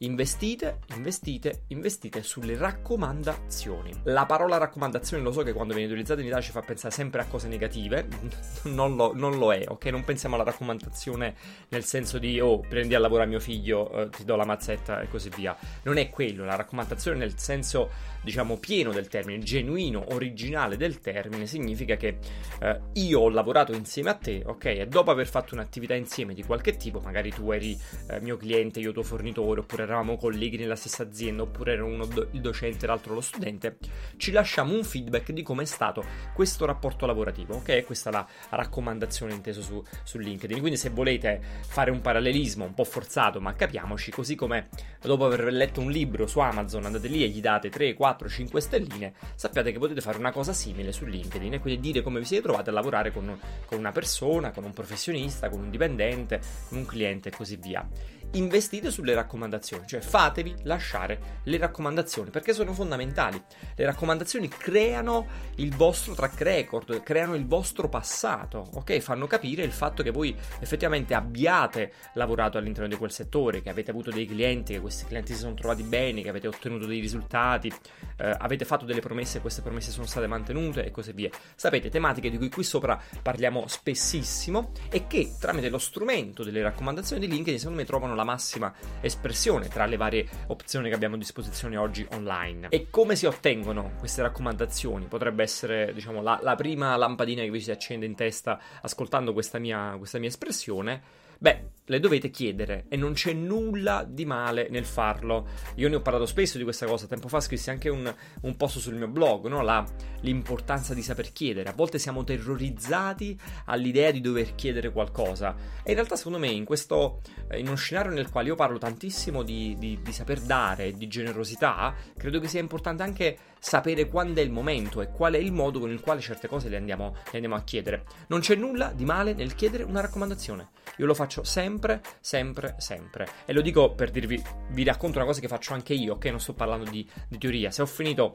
Investite, 0.04 0.80
investite, 0.96 1.64
investite 1.68 2.24
sulle 2.24 2.58
raccomandazioni. 2.58 4.02
La 4.04 4.26
parola 4.26 4.58
raccomandazione 4.58 5.24
lo 5.24 5.32
so 5.32 5.44
che 5.44 5.54
quando 5.54 5.74
viene 5.74 5.90
utilizzata 5.90 6.20
in 6.20 6.28
Italia 6.28 6.44
ci 6.44 6.52
fa 6.52 6.60
pensare 6.60 6.94
sempre 6.94 7.22
a 7.22 7.26
cose 7.26 7.48
negative, 7.48 8.06
non 8.64 8.98
lo, 8.98 9.14
non 9.16 9.38
lo, 9.38 9.54
è, 9.54 9.64
ok? 9.66 9.86
Non 9.86 10.04
pensiamo 10.04 10.36
alla 10.36 10.44
raccomandazione 10.44 11.36
nel 11.70 11.86
senso 11.86 12.18
di 12.18 12.38
oh, 12.38 12.60
prendi 12.60 12.96
a 12.96 13.00
lavorare 13.00 13.30
mio 13.30 13.40
figlio, 13.40 13.90
eh, 13.92 14.10
ti 14.10 14.26
do 14.26 14.36
la 14.36 14.44
mazzetta 14.44 15.00
e 15.00 15.08
così 15.08 15.30
via. 15.30 15.56
Non 15.84 15.96
è 15.96 16.10
quello, 16.10 16.44
la 16.44 16.56
raccomandazione 16.56 17.18
nel 17.18 17.40
senso 17.40 17.90
diciamo 18.24 18.58
pieno 18.58 18.92
del 18.92 19.08
termine, 19.08 19.40
genuino, 19.40 20.04
originale 20.14 20.76
del 20.76 21.00
termine, 21.00 21.46
significa 21.46 21.96
che 21.96 22.18
eh, 22.60 22.80
io 22.94 23.20
ho 23.20 23.30
lavorato 23.30 23.74
insieme 23.74 24.10
a 24.10 24.16
te, 24.16 24.44
ok? 24.46 24.66
E 24.66 24.88
dopo 24.88 25.12
aver 25.12 25.28
fatto 25.28 25.54
un'attività 25.54 25.94
insieme 25.94 26.34
di 26.34 26.44
qualche 26.44 26.76
tipo, 26.76 27.00
magari 27.00 27.32
tu 27.32 27.52
eri 27.52 27.78
eh, 28.10 28.20
mio 28.22 28.38
cliente, 28.38 28.80
io 28.80 28.92
tuo 28.92 29.04
fornitore, 29.04 29.62
oppure 29.62 29.86
eravamo 29.94 30.18
colleghi 30.18 30.58
nella 30.58 30.76
stessa 30.76 31.04
azienda, 31.04 31.44
oppure 31.44 31.74
era 31.74 31.84
uno 31.84 32.06
do- 32.06 32.28
il 32.32 32.42
docente 32.42 32.86
e 32.86 32.88
l'altro 32.88 33.14
lo 33.14 33.22
studente, 33.22 33.78
ci 34.18 34.32
lasciamo 34.32 34.74
un 34.74 34.84
feedback 34.84 35.32
di 35.32 35.44
come 35.44 35.64
è 35.64 35.66
stato 35.66 36.04
questo 36.34 36.66
rapporto 36.66 37.06
lavorativo, 37.06 37.56
ok? 37.56 37.86
Questa 37.86 38.10
è 38.10 38.14
la 38.14 38.28
raccomandazione 38.50 39.34
inteso 39.34 39.62
su, 39.62 39.82
su 40.04 40.18
LinkedIn. 40.18 40.60
Quindi 40.60 40.78
se 40.78 40.90
volete 40.90 41.42
fare 41.68 41.92
un 41.92 42.02
parallelismo 42.02 42.66
un 42.66 42.74
po' 42.74 42.84
forzato, 42.84 43.40
ma 43.40 43.54
capiamoci, 43.54 44.12
così 44.12 44.36
come 44.36 44.70
dopo 45.02 45.26
aver 45.26 45.54
letto 45.54 45.82
un 45.82 45.92
libro 45.92 46.28
su 46.28 46.40
Amazon 46.40 46.86
andate 46.86 47.08
lì 47.08 47.24
e 47.24 47.28
gli 47.28 47.42
date 47.42 47.70
3, 47.70 47.94
4 47.94 48.24
4-5 48.28 48.58
stelline, 48.58 49.14
sappiate 49.36 49.72
che 49.72 49.80
potete 49.80 50.02
fare 50.02 50.18
una 50.18 50.32
cosa 50.32 50.54
simile 50.54 50.92
su 50.92 51.06
LinkedIn 51.06 51.54
e 51.54 51.60
quindi 51.60 51.80
dire 51.80 52.02
come 52.02 52.20
vi 52.20 52.26
siete 52.26 52.44
trovati 52.44 52.70
a 52.70 52.72
lavorare 52.72 53.12
con, 53.12 53.38
con 53.66 53.78
una 53.78 53.92
persona, 53.92 54.52
con 54.52 54.64
un 54.64 54.74
professionista, 54.74 55.50
con 55.50 55.60
un 55.60 55.70
dipendente, 55.70 56.42
con 56.70 56.80
un 56.80 56.86
cliente 56.86 57.30
e 57.30 57.32
così 57.32 57.58
via 57.58 57.88
investite 58.34 58.92
sulle 58.92 59.14
raccomandazioni, 59.14 59.86
cioè 59.88 60.00
fatevi 60.00 60.56
lasciare 60.64 61.42
le 61.44 61.58
raccomandazioni 61.58 62.30
perché 62.30 62.54
sono 62.54 62.74
fondamentali. 62.74 63.42
Le 63.76 63.86
raccomandazioni 63.86 64.48
creano 64.48 65.28
il 65.56 65.76
vostro 65.76 66.14
track 66.14 66.42
record, 66.42 67.04
creano 67.04 67.36
il 67.36 67.46
vostro 67.46 67.90
passato, 67.90 68.70
ok? 68.74 69.00
Fanno 69.00 69.28
capire 69.28 69.64
il 69.64 69.72
fatto 69.72 70.04
che 70.04 70.12
voi 70.12 70.36
effettivamente 70.60 71.14
abbiate 71.14 71.94
lavorato 72.14 72.58
all'interno 72.58 72.90
di 72.90 72.96
quel 72.96 73.12
settore, 73.12 73.62
che 73.62 73.70
avete 73.70 73.92
avuto 73.92 74.12
dei 74.12 74.26
clienti, 74.26 74.74
che 74.74 74.80
questi 74.80 75.06
clienti 75.06 75.34
si 75.34 75.40
sono 75.40 75.54
trovati 75.54 75.84
bene, 75.84 76.22
che 76.22 76.30
avete 76.30 76.48
ottenuto 76.48 76.86
dei 76.86 77.00
risultati, 77.00 77.72
eh, 78.18 78.36
avete 78.38 78.66
fatto 78.66 78.86
delle 78.86 79.02
promesse 79.02 79.38
e 79.38 79.42
queste 79.42 79.62
promesse 79.62 79.92
sono 79.92 80.06
state 80.06 80.28
mantenute 80.28 80.86
e 80.86 80.92
così 80.92 81.12
via. 81.14 81.30
Sapete, 81.56 81.90
tematiche 81.90 82.30
di 82.30 82.38
cui 82.38 82.50
qui 82.50 82.64
sopra 82.64 83.00
parliamo 83.22 83.68
spessissimo 83.68 84.72
e 84.90 85.08
che 85.08 85.34
tramite 85.40 85.70
lo 85.70 85.78
strumento 85.78 86.44
delle 86.44 86.62
raccomandazioni 86.62 87.26
di 87.26 87.32
LinkedIn 87.32 87.60
secondo 87.60 87.80
me 87.80 87.86
trovano 87.86 88.16
la 88.16 88.23
la 88.24 88.32
massima 88.32 88.74
espressione 89.02 89.68
tra 89.68 89.86
le 89.86 89.98
varie 89.98 90.28
opzioni 90.48 90.90
che 90.90 90.96
abbiamo 90.96 91.16
a 91.16 91.18
disposizione 91.18 91.78
oggi 91.78 92.08
online. 92.12 92.70
E 92.70 92.88
come 92.90 93.16
si 93.16 93.26
ottengono 93.26 93.92
queste 94.00 94.22
raccomandazioni? 94.22 95.06
Potrebbe 95.06 95.44
essere, 95.44 95.94
diciamo, 95.94 96.22
la, 96.22 96.40
la 96.42 96.56
prima 96.56 96.96
lampadina 96.96 97.44
che 97.44 97.52
vi 97.52 97.60
si 97.60 97.72
accende 97.72 98.06
in 98.06 98.16
testa 98.16 98.60
ascoltando 98.82 99.34
questa 99.34 99.60
mia, 99.60 99.96
questa 99.98 100.18
mia 100.18 100.30
espressione 100.30 101.22
Beh, 101.44 101.72
le 101.88 102.00
dovete 102.00 102.30
chiedere 102.30 102.86
e 102.88 102.96
non 102.96 103.12
c'è 103.12 103.34
nulla 103.34 104.06
di 104.08 104.24
male 104.24 104.70
nel 104.70 104.86
farlo. 104.86 105.46
Io 105.76 105.90
ne 105.90 105.98
ho 105.98 106.02
parlato 106.02 106.26
spesso 106.26 106.58
di 106.58 106.64
questa 106.64 106.86
cosa, 106.86 107.06
tempo 107.06 107.28
fa 107.28 107.42
scrissi 107.42 107.70
anche 107.70 107.90
un, 107.90 108.16
un 108.44 108.56
post 108.56 108.78
sul 108.78 108.96
mio 108.96 109.10
blog, 109.10 109.48
no? 109.48 109.62
La, 109.62 109.86
l'importanza 110.22 110.94
di 110.94 111.04
saper 111.04 111.34
chiedere. 111.34 111.68
A 111.68 111.74
volte 111.74 112.00
siamo 112.00 112.24
terrorizzati 112.24 113.38
all'idea 113.66 114.12
di 114.12 114.22
dover 114.22 114.56
chiedere 114.56 114.94
qualcosa 114.94 115.54
e 115.84 115.90
in 115.90 115.96
realtà 115.96 116.16
secondo 116.16 116.40
me 116.40 116.48
in 116.48 116.64
questo, 116.64 117.20
eh, 117.50 117.60
in 117.60 117.68
uno 117.68 117.76
scenario 117.76 118.14
nel 118.14 118.30
quale 118.30 118.48
io 118.48 118.56
parlo 118.56 118.78
tantissimo 118.78 119.44
di, 119.44 119.76
di, 119.78 120.00
di 120.02 120.14
saper 120.14 120.40
dare, 120.40 120.94
di 120.94 121.10
generosità, 121.10 121.94
credo 122.16 122.40
che 122.40 122.48
sia 122.48 122.62
importante 122.62 123.04
anche 123.04 123.38
sapere 123.64 124.10
quando 124.10 124.42
è 124.42 124.44
il 124.44 124.52
momento 124.52 125.02
e 125.02 125.10
qual 125.10 125.36
è 125.36 125.38
il 125.38 125.54
modo 125.54 125.80
con 125.80 125.90
il 125.90 126.02
quale 126.02 126.20
certe 126.20 126.50
cose 126.50 126.68
le 126.68 126.76
andiamo, 126.76 127.14
le 127.14 127.32
andiamo 127.32 127.56
a 127.56 127.64
chiedere. 127.64 128.04
Non 128.28 128.42
c'è 128.42 128.56
nulla 128.56 128.92
di 128.94 129.06
male 129.06 129.34
nel 129.34 129.56
chiedere 129.56 129.84
una 129.84 130.02
raccomandazione. 130.02 130.68
Io 130.98 131.06
lo 131.06 131.14
faccio 131.14 131.46
sempre, 131.46 132.02
sempre, 132.20 132.76
sempre. 132.78 133.26
E 133.46 133.54
lo 133.54 133.62
dico 133.62 133.94
per 133.94 134.12
dirvi, 134.12 134.44
vi 134.72 134.84
racconto 134.84 135.18
una 135.18 135.26
cosa 135.26 135.40
che 135.40 135.48
faccio 135.48 135.74
anche 135.74 135.94
io, 135.94 136.16
ok? 136.16 136.26
Non 136.26 136.42
sto 136.42 136.54
parlando 136.54 136.90
di, 136.90 137.10
di 137.30 137.38
teoria. 137.38 137.72
Se 137.72 137.82
ho 137.82 137.86
finito 137.86 138.34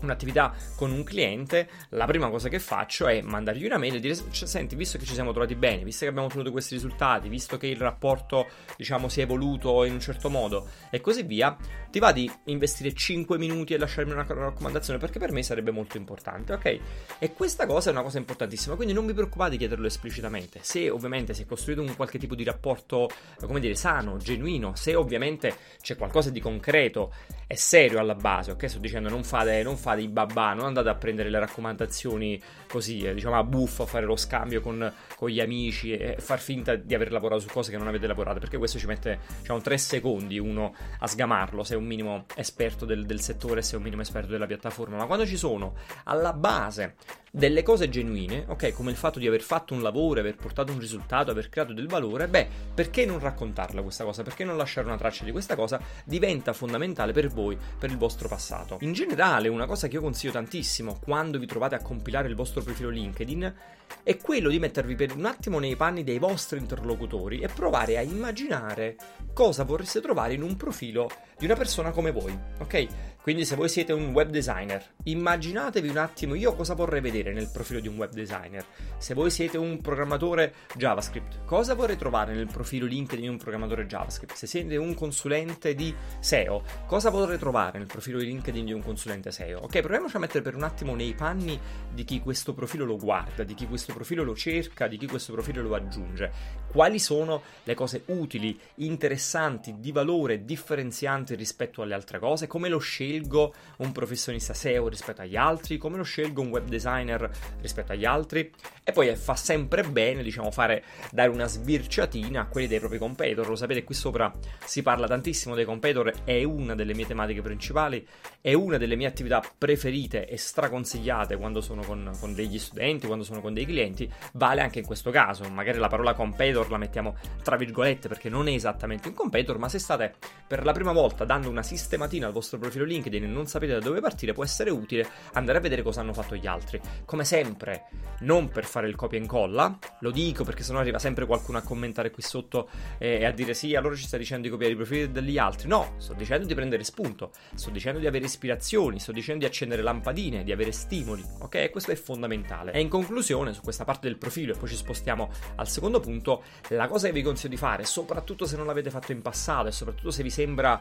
un'attività 0.00 0.54
con 0.76 0.90
un 0.90 1.04
cliente, 1.04 1.68
la 1.90 2.04
prima 2.06 2.28
cosa 2.28 2.48
che 2.48 2.58
faccio 2.58 3.06
è 3.06 3.20
mandargli 3.22 3.64
una 3.64 3.78
mail 3.78 3.96
e 3.96 4.00
dire: 4.00 4.14
Senti, 4.30 4.76
visto 4.76 4.98
che 4.98 5.04
ci 5.04 5.14
siamo 5.14 5.32
trovati 5.32 5.54
bene, 5.54 5.84
visto 5.84 6.04
che 6.04 6.10
abbiamo 6.10 6.28
ottenuto 6.28 6.50
questi 6.50 6.74
risultati, 6.74 7.28
visto 7.28 7.56
che 7.56 7.66
il 7.66 7.76
rapporto, 7.76 8.46
diciamo, 8.76 9.08
si 9.08 9.20
è 9.20 9.24
evoluto 9.24 9.84
in 9.84 9.92
un 9.92 10.00
certo 10.00 10.30
modo 10.30 10.68
e 10.90 11.00
così 11.00 11.22
via, 11.22 11.56
ti 11.90 11.98
va 11.98 12.12
di 12.12 12.30
investire 12.44 12.92
5 12.92 13.38
minuti 13.38 13.74
e 13.74 13.78
lasciarmi 13.78 14.12
una 14.12 14.24
raccomandazione 14.26 14.98
perché 14.98 15.18
per 15.18 15.32
me 15.32 15.42
sarebbe 15.42 15.70
molto 15.70 15.96
importante, 15.96 16.52
ok? 16.52 16.78
E 17.18 17.32
questa 17.32 17.66
cosa 17.66 17.90
è 17.90 17.92
una 17.92 18.02
cosa 18.02 18.18
importantissima, 18.18 18.76
quindi 18.76 18.92
non 18.92 19.06
vi 19.06 19.14
preoccupate 19.14 19.52
di 19.52 19.58
chiederlo 19.58 19.86
esplicitamente. 19.86 20.60
Se 20.62 20.90
ovviamente 20.90 21.34
si 21.34 21.42
è 21.42 21.46
costruito 21.46 21.80
un 21.80 21.94
qualche 21.96 22.18
tipo 22.18 22.34
di 22.34 22.44
rapporto, 22.44 23.08
come 23.40 23.60
dire, 23.60 23.74
sano, 23.74 24.18
genuino, 24.18 24.74
se 24.74 24.94
ovviamente 24.94 25.56
c'è 25.80 25.96
qualcosa 25.96 26.30
di 26.30 26.40
concreto 26.40 27.12
e 27.46 27.56
serio 27.56 27.98
alla 27.98 28.14
base, 28.14 28.50
ok? 28.50 28.68
Sto 28.68 28.78
dicendo 28.78 29.08
non 29.08 29.24
fate, 29.24 29.62
non 29.62 29.76
fate 29.76 29.85
fate 29.86 30.00
i 30.00 30.08
babà, 30.08 30.52
non 30.52 30.64
andate 30.64 30.88
a 30.88 30.96
prendere 30.96 31.30
le 31.30 31.38
raccomandazioni 31.38 32.42
così, 32.66 33.02
eh, 33.02 33.14
diciamo 33.14 33.38
a 33.38 33.44
buffo, 33.44 33.84
a 33.84 33.86
fare 33.86 34.04
lo 34.04 34.16
scambio 34.16 34.60
con, 34.60 34.92
con, 35.14 35.28
gli 35.28 35.38
amici 35.38 35.92
e 35.92 36.16
far 36.18 36.40
finta 36.40 36.74
di 36.74 36.92
aver 36.92 37.12
lavorato 37.12 37.42
su 37.42 37.48
cose 37.48 37.70
che 37.70 37.78
non 37.78 37.86
avete 37.86 38.08
lavorato, 38.08 38.40
perché 38.40 38.58
questo 38.58 38.78
ci 38.78 38.86
mette 38.86 39.20
diciamo 39.38 39.60
3 39.60 39.78
secondi 39.78 40.40
uno 40.40 40.74
a 40.98 41.06
sgamarlo 41.06 41.62
se 41.62 41.74
è 41.74 41.76
un 41.76 41.84
minimo 41.84 42.24
esperto 42.34 42.84
del, 42.84 43.06
del 43.06 43.20
settore, 43.20 43.62
se 43.62 43.74
è 43.74 43.76
un 43.76 43.84
minimo 43.84 44.02
esperto 44.02 44.32
della 44.32 44.46
piattaforma, 44.46 44.96
ma 44.96 45.06
quando 45.06 45.24
ci 45.24 45.36
sono 45.36 45.74
alla 46.04 46.32
base 46.32 46.96
delle 47.36 47.62
cose 47.62 47.90
genuine, 47.90 48.46
ok, 48.48 48.72
come 48.72 48.90
il 48.90 48.96
fatto 48.96 49.18
di 49.18 49.26
aver 49.26 49.42
fatto 49.42 49.74
un 49.74 49.82
lavoro, 49.82 50.20
aver 50.20 50.36
portato 50.36 50.72
un 50.72 50.78
risultato, 50.78 51.30
aver 51.30 51.50
creato 51.50 51.74
del 51.74 51.86
valore, 51.86 52.28
beh, 52.28 52.48
perché 52.72 53.04
non 53.04 53.18
raccontarla 53.18 53.82
questa 53.82 54.04
cosa? 54.04 54.22
Perché 54.22 54.42
non 54.42 54.56
lasciare 54.56 54.86
una 54.86 54.96
traccia 54.96 55.22
di 55.22 55.32
questa 55.32 55.54
cosa? 55.54 55.78
Diventa 56.04 56.54
fondamentale 56.54 57.12
per 57.12 57.28
voi, 57.28 57.58
per 57.78 57.90
il 57.90 57.98
vostro 57.98 58.26
passato. 58.26 58.78
In 58.80 58.94
generale, 58.94 59.48
una 59.48 59.66
cosa 59.66 59.86
che 59.86 59.96
io 59.96 60.00
consiglio 60.00 60.32
tantissimo 60.32 60.98
quando 60.98 61.38
vi 61.38 61.44
trovate 61.44 61.74
a 61.74 61.82
compilare 61.82 62.28
il 62.28 62.34
vostro 62.34 62.62
profilo 62.62 62.88
LinkedIn 62.88 63.54
è 64.02 64.16
quello 64.16 64.48
di 64.48 64.58
mettervi 64.58 64.94
per 64.94 65.14
un 65.14 65.26
attimo 65.26 65.58
nei 65.58 65.76
panni 65.76 66.04
dei 66.04 66.18
vostri 66.18 66.58
interlocutori 66.58 67.40
e 67.40 67.48
provare 67.48 67.98
a 67.98 68.02
immaginare 68.02 68.96
cosa 69.34 69.64
vorreste 69.64 70.00
trovare 70.00 70.32
in 70.32 70.42
un 70.42 70.56
profilo 70.56 71.10
di 71.36 71.44
una 71.44 71.54
persona 71.54 71.90
come 71.90 72.12
voi, 72.12 72.36
ok? 72.60 72.86
Quindi 73.26 73.44
se 73.44 73.56
voi 73.56 73.68
siete 73.68 73.92
un 73.92 74.12
web 74.12 74.30
designer, 74.30 74.86
immaginatevi 75.02 75.88
un 75.88 75.96
attimo 75.96 76.36
io 76.36 76.54
cosa 76.54 76.74
vorrei 76.74 77.00
vedere 77.00 77.32
nel 77.32 77.50
profilo 77.52 77.80
di 77.80 77.88
un 77.88 77.96
web 77.96 78.12
designer. 78.12 78.64
Se 78.98 79.14
voi 79.14 79.30
siete 79.30 79.58
un 79.58 79.80
programmatore 79.80 80.54
JavaScript, 80.76 81.44
cosa 81.44 81.74
vorrei 81.74 81.96
trovare 81.96 82.34
nel 82.34 82.46
profilo 82.46 82.86
LinkedIn 82.86 83.24
di 83.24 83.28
un 83.28 83.36
programmatore 83.36 83.86
JavaScript? 83.86 84.34
Se 84.34 84.46
siete 84.46 84.76
un 84.76 84.94
consulente 84.94 85.74
di 85.74 85.92
SEO, 86.20 86.62
cosa 86.86 87.10
vorrei 87.10 87.36
trovare 87.36 87.78
nel 87.78 87.88
profilo 87.88 88.20
di 88.20 88.26
LinkedIn 88.26 88.64
di 88.64 88.72
un 88.72 88.84
consulente 88.84 89.32
SEO? 89.32 89.58
Ok, 89.62 89.80
proviamoci 89.80 90.14
a 90.14 90.20
mettere 90.20 90.44
per 90.44 90.54
un 90.54 90.62
attimo 90.62 90.94
nei 90.94 91.12
panni 91.14 91.58
di 91.92 92.04
chi 92.04 92.20
questo 92.20 92.54
profilo 92.54 92.84
lo 92.84 92.96
guarda, 92.96 93.42
di 93.42 93.54
chi 93.54 93.66
questo 93.66 93.92
profilo 93.92 94.22
lo 94.22 94.36
cerca, 94.36 94.86
di 94.86 94.98
chi 94.98 95.08
questo 95.08 95.32
profilo 95.32 95.62
lo 95.62 95.74
aggiunge. 95.74 96.30
Quali 96.70 97.00
sono 97.00 97.42
le 97.64 97.74
cose 97.74 98.02
utili, 98.06 98.56
interessanti, 98.76 99.80
di 99.80 99.90
valore, 99.90 100.44
differenzianti 100.44 101.34
rispetto 101.34 101.82
alle 101.82 101.94
altre 101.94 102.20
cose? 102.20 102.46
Come 102.46 102.68
lo 102.68 102.78
scelgo? 102.78 103.14
Scelgo 103.16 103.54
un 103.78 103.92
professionista 103.92 104.52
SEO 104.52 104.88
rispetto 104.88 105.22
agli 105.22 105.36
altri, 105.36 105.78
come 105.78 105.96
lo 105.96 106.02
scelgo 106.02 106.42
un 106.42 106.48
web 106.48 106.68
designer 106.68 107.30
rispetto 107.60 107.92
agli 107.92 108.04
altri. 108.04 108.50
E 108.84 108.92
poi 108.92 109.14
fa 109.16 109.34
sempre 109.34 109.82
bene, 109.82 110.22
diciamo, 110.22 110.50
fare, 110.50 110.84
dare 111.10 111.30
una 111.30 111.46
sbirciatina 111.46 112.42
a 112.42 112.46
quelli 112.46 112.66
dei 112.66 112.78
propri 112.78 112.98
competitor. 112.98 113.48
Lo 113.48 113.56
sapete, 113.56 113.84
qui 113.84 113.94
sopra 113.94 114.32
si 114.64 114.82
parla 114.82 115.06
tantissimo 115.06 115.54
dei 115.54 115.64
competitor, 115.64 116.12
è 116.24 116.44
una 116.44 116.74
delle 116.74 116.94
mie 116.94 117.06
tematiche 117.06 117.42
principali, 117.42 118.06
è 118.40 118.52
una 118.52 118.76
delle 118.76 118.96
mie 118.96 119.08
attività 119.08 119.42
preferite 119.58 120.28
e 120.28 120.36
straconsigliate 120.36 121.36
quando 121.36 121.60
sono 121.60 121.82
con, 121.82 122.12
con 122.20 122.34
degli 122.34 122.58
studenti, 122.58 123.06
quando 123.06 123.24
sono 123.24 123.40
con 123.40 123.54
dei 123.54 123.64
clienti. 123.64 124.10
Vale 124.34 124.60
anche 124.60 124.78
in 124.78 124.86
questo 124.86 125.10
caso, 125.10 125.48
magari 125.50 125.78
la 125.78 125.88
parola 125.88 126.14
competitor 126.14 126.70
la 126.70 126.78
mettiamo 126.78 127.16
tra 127.42 127.56
virgolette 127.56 128.08
perché 128.08 128.28
non 128.28 128.46
è 128.48 128.52
esattamente 128.52 129.08
un 129.08 129.14
competitor, 129.14 129.58
ma 129.58 129.68
se 129.68 129.78
state 129.78 130.14
per 130.46 130.64
la 130.64 130.72
prima 130.72 130.92
volta 130.92 131.24
dando 131.24 131.48
una 131.48 131.62
sistematina 131.62 132.26
al 132.26 132.32
vostro 132.32 132.58
profilo 132.58 132.84
link 132.84 133.05
LinkedIn 133.06 133.24
e 133.24 133.26
non 133.26 133.46
sapete 133.46 133.72
da 133.72 133.78
dove 133.78 134.00
partire, 134.00 134.32
può 134.32 134.44
essere 134.44 134.70
utile 134.70 135.08
andare 135.32 135.58
a 135.58 135.60
vedere 135.60 135.82
cosa 135.82 136.00
hanno 136.00 136.12
fatto 136.12 136.34
gli 136.34 136.46
altri. 136.46 136.80
Come 137.04 137.24
sempre, 137.24 137.88
non 138.20 138.48
per 138.48 138.64
fare 138.64 138.88
il 138.88 138.96
copia 138.96 139.18
e 139.18 139.22
incolla, 139.22 139.78
lo 140.00 140.10
dico 140.10 140.44
perché 140.44 140.62
sennò 140.62 140.80
arriva 140.80 140.98
sempre 140.98 141.26
qualcuno 141.26 141.58
a 141.58 141.62
commentare 141.62 142.10
qui 142.10 142.22
sotto 142.22 142.68
e 142.98 143.24
a 143.24 143.30
dire 143.30 143.54
sì, 143.54 143.74
allora 143.74 143.94
ci 143.94 144.04
sta 144.04 144.16
dicendo 144.16 144.44
di 144.44 144.50
copiare 144.50 144.72
i 144.72 144.76
profili 144.76 145.10
degli 145.10 145.38
altri. 145.38 145.68
No, 145.68 145.94
sto 145.98 146.14
dicendo 146.14 146.46
di 146.46 146.54
prendere 146.54 146.84
spunto, 146.84 147.30
sto 147.54 147.70
dicendo 147.70 147.98
di 147.98 148.06
avere 148.06 148.24
ispirazioni, 148.24 148.98
sto 148.98 149.12
dicendo 149.12 149.40
di 149.40 149.46
accendere 149.46 149.82
lampadine, 149.82 150.44
di 150.44 150.52
avere 150.52 150.72
stimoli, 150.72 151.24
ok? 151.40 151.70
Questo 151.70 151.92
è 151.92 151.96
fondamentale. 151.96 152.72
E 152.72 152.80
in 152.80 152.88
conclusione, 152.88 153.52
su 153.52 153.60
questa 153.62 153.84
parte 153.84 154.08
del 154.08 154.16
profilo, 154.16 154.52
e 154.52 154.56
poi 154.56 154.68
ci 154.68 154.76
spostiamo 154.76 155.30
al 155.56 155.68
secondo 155.68 156.00
punto, 156.00 156.42
la 156.68 156.88
cosa 156.88 157.06
che 157.06 157.12
vi 157.12 157.22
consiglio 157.22 157.50
di 157.50 157.56
fare, 157.56 157.84
soprattutto 157.84 158.46
se 158.46 158.56
non 158.56 158.66
l'avete 158.66 158.90
fatto 158.90 159.12
in 159.12 159.22
passato 159.22 159.68
e 159.68 159.72
soprattutto 159.72 160.10
se 160.10 160.22
vi 160.22 160.30
sembra 160.30 160.80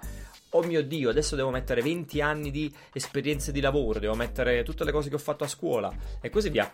oh 0.56 0.64
mio 0.64 0.84
dio, 0.84 1.10
adesso 1.10 1.36
devo 1.36 1.50
mettere 1.50 1.82
20 1.82 2.22
anni 2.22 2.52
di 2.52 2.74
esperienze 2.94 3.52
di 3.52 3.60
lavoro, 3.60 4.00
devo 4.00 4.16
mettere 4.16 4.64
tutte 4.64 4.84
le 4.84 4.92
cose 4.92 5.10
che 5.10 5.16
ho 5.16 5.20
fatto 5.20 5.44
a 5.44 5.48
scuola 5.48 5.94
e 6.22 6.30
così 6.30 6.50
via. 6.50 6.72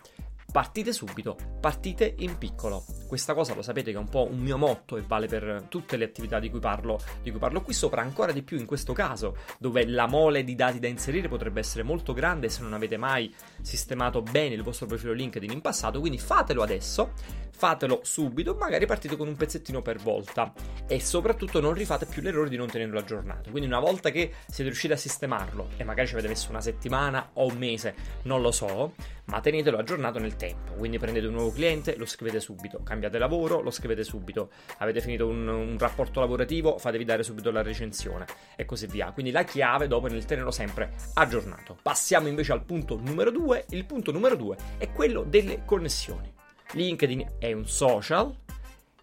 Partite 0.52 0.92
subito, 0.92 1.38
partite 1.62 2.14
in 2.18 2.38
piccolo. 2.38 2.84
Questa 3.08 3.34
cosa 3.34 3.54
lo 3.56 3.62
sapete 3.62 3.92
che 3.92 3.98
è 3.98 4.00
un 4.00 4.10
po' 4.10 4.28
un 4.30 4.40
mio 4.40 4.58
motto 4.58 4.98
e 4.98 5.02
vale 5.02 5.28
per 5.28 5.68
tutte 5.70 5.96
le 5.96 6.04
attività 6.04 6.40
di 6.40 6.50
cui 6.50 6.60
parlo, 6.60 7.00
di 7.24 7.30
cui 7.30 7.40
parlo 7.40 7.62
qui 7.62 7.74
sopra, 7.74 8.02
ancora 8.02 8.34
di 8.34 8.42
più 8.42 8.58
in 8.58 8.66
questo 8.66 8.92
caso, 8.92 9.38
dove 9.60 9.88
la 9.88 10.08
mole 10.08 10.44
di 10.44 10.54
dati 10.56 10.80
da 10.80 10.88
inserire 10.88 11.30
potrebbe 11.30 11.62
essere 11.62 11.84
molto 11.84 12.12
grande 12.12 12.50
se 12.50 12.64
non 12.64 12.74
avete 12.74 12.98
mai 12.98 13.34
sistemato 13.62 14.22
bene 14.22 14.56
il 14.56 14.62
vostro 14.62 14.88
profilo 14.88 15.14
LinkedIn 15.14 15.52
in 15.52 15.62
passato, 15.62 16.02
quindi 16.02 16.18
fatelo 16.18 16.64
adesso, 16.64 17.14
fatelo 17.52 18.02
subito, 18.04 18.56
magari 18.56 18.86
partite 18.86 19.16
con 19.16 19.30
un 19.30 19.38
pezzettino 19.38 19.82
per 19.82 20.00
volta 20.00 20.52
e 20.86 21.00
soprattutto 21.00 21.62
non 21.62 21.74
rifate 21.74 22.06
più 22.06 22.22
l'errore 22.22 22.50
di 22.50 22.58
non 22.58 22.68
tenerlo 22.68 23.00
aggiornato. 23.00 23.52
Quindi 23.52 23.70
una 23.70 23.80
volta 23.80 24.10
che 24.10 24.34
siete 24.48 24.64
riusciti 24.64 24.92
a 24.92 24.98
sistemarlo 24.98 25.70
e 25.78 25.86
magari 25.86 26.08
ci 26.08 26.14
avete 26.14 26.28
messo 26.28 26.50
una 26.50 26.62
settimana 26.62 27.30
o 27.34 27.46
un 27.46 27.58
mese, 27.58 27.96
non 28.24 28.42
lo 28.42 28.52
so, 28.52 28.94
ma 29.26 29.40
tenetelo 29.40 29.78
aggiornato 29.78 30.20
nel 30.20 30.36
tempo. 30.42 30.74
Quindi 30.74 30.98
prendete 30.98 31.28
un 31.28 31.34
nuovo 31.34 31.52
cliente, 31.52 31.96
lo 31.98 32.06
scrivete 32.08 32.40
subito, 32.40 32.82
cambiate 32.82 33.20
lavoro, 33.20 33.62
lo 33.62 33.70
scrivete 33.70 34.04
subito, 34.04 34.50
avete 34.80 35.00
finito 35.00 35.28
un, 35.28 35.48
un 35.48 35.78
rapporto 35.78 36.20
lavorativo, 36.20 36.80
fatevi 36.80 37.06
dare 37.06 37.22
subito 37.22 37.52
la 37.52 37.62
recensione 37.62 38.26
e 38.56 38.66
così 38.66 38.88
via. 38.88 39.12
Quindi 39.12 39.32
la 39.32 39.44
chiave 39.44 39.88
dopo 39.88 40.08
nel 40.08 40.26
tenerlo 40.26 40.50
sempre 40.50 40.94
aggiornato. 41.14 41.78
Passiamo 41.80 42.28
invece 42.28 42.54
al 42.54 42.64
punto 42.64 42.98
numero 43.00 43.30
2. 43.30 43.66
Il 43.70 43.86
punto 43.86 44.12
numero 44.12 44.36
2 44.36 44.58
è 44.80 44.92
quello 44.92 45.22
delle 45.22 45.62
connessioni. 45.64 46.34
LinkedIn 46.74 47.34
è 47.38 47.54
un 47.54 47.68
social, 47.68 48.34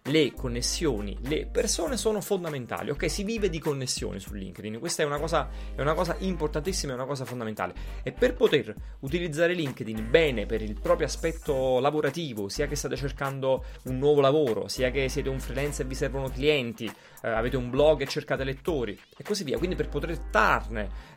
le 0.09 0.33
connessioni, 0.33 1.17
le 1.21 1.45
persone 1.45 1.95
sono 1.97 2.19
fondamentali, 2.21 2.89
ok? 2.89 3.09
Si 3.09 3.23
vive 3.23 3.49
di 3.49 3.59
connessioni 3.59 4.19
su 4.19 4.33
LinkedIn, 4.33 4.79
questa 4.79 5.03
è 5.03 5.05
una 5.05 5.19
cosa, 5.19 5.49
è 5.75 5.81
una 5.81 5.93
cosa 5.93 6.15
importantissima, 6.19 6.93
è 6.93 6.95
una 6.95 7.05
cosa 7.05 7.25
fondamentale. 7.25 7.73
E 8.03 8.11
per 8.11 8.33
poter 8.33 8.73
utilizzare 8.99 9.53
LinkedIn 9.53 10.09
bene 10.09 10.45
per 10.45 10.61
il 10.61 10.79
proprio 10.79 11.07
aspetto 11.07 11.79
lavorativo, 11.79 12.49
sia 12.49 12.67
che 12.67 12.75
state 12.75 12.95
cercando 12.95 13.63
un 13.83 13.97
nuovo 13.97 14.21
lavoro, 14.21 14.67
sia 14.67 14.91
che 14.91 15.07
siete 15.09 15.29
un 15.29 15.39
freelance 15.39 15.83
e 15.83 15.85
vi 15.85 15.95
servono 15.95 16.29
clienti, 16.29 16.91
eh, 17.21 17.29
avete 17.29 17.57
un 17.57 17.69
blog 17.69 18.01
e 18.01 18.07
cercate 18.07 18.43
lettori 18.43 18.99
e 19.17 19.23
così 19.23 19.43
via, 19.43 19.57
quindi 19.57 19.75
per 19.75 19.89
poter 19.89 20.17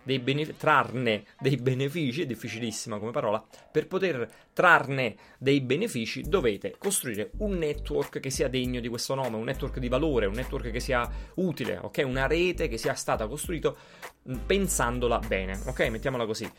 dei, 0.03 0.19
bene- 0.19 0.57
trarne 0.57 1.25
dei 1.39 1.57
benefici, 1.57 2.23
è 2.23 2.27
difficilissima 2.27 2.99
come 2.99 3.11
parola, 3.11 3.43
per 3.71 3.87
poter 3.87 4.29
trarne 4.53 5.17
dei 5.39 5.61
benefici 5.61 6.23
dovete 6.23 6.75
costruire 6.79 7.31
un 7.39 7.57
network 7.57 8.21
che 8.21 8.31
sia 8.31 8.49
degno 8.49 8.81
di 8.81 8.89
questo 8.89 9.15
nome, 9.15 9.37
un 9.37 9.45
network 9.45 9.79
di 9.79 9.89
valore, 9.89 10.27
un 10.27 10.35
network 10.35 10.71
che 10.71 10.81
sia 10.81 11.09
utile, 11.35 11.79
ok? 11.81 12.03
Una 12.05 12.27
rete 12.27 12.69
che 12.69 12.79
sia 12.79 12.95
stata 12.95 13.27
costruita 13.27 13.75
pensandola 14.47 15.19
bene, 15.19 15.61
ok? 15.67 15.89
Mettiamola 15.89 16.27
così. 16.27 16.51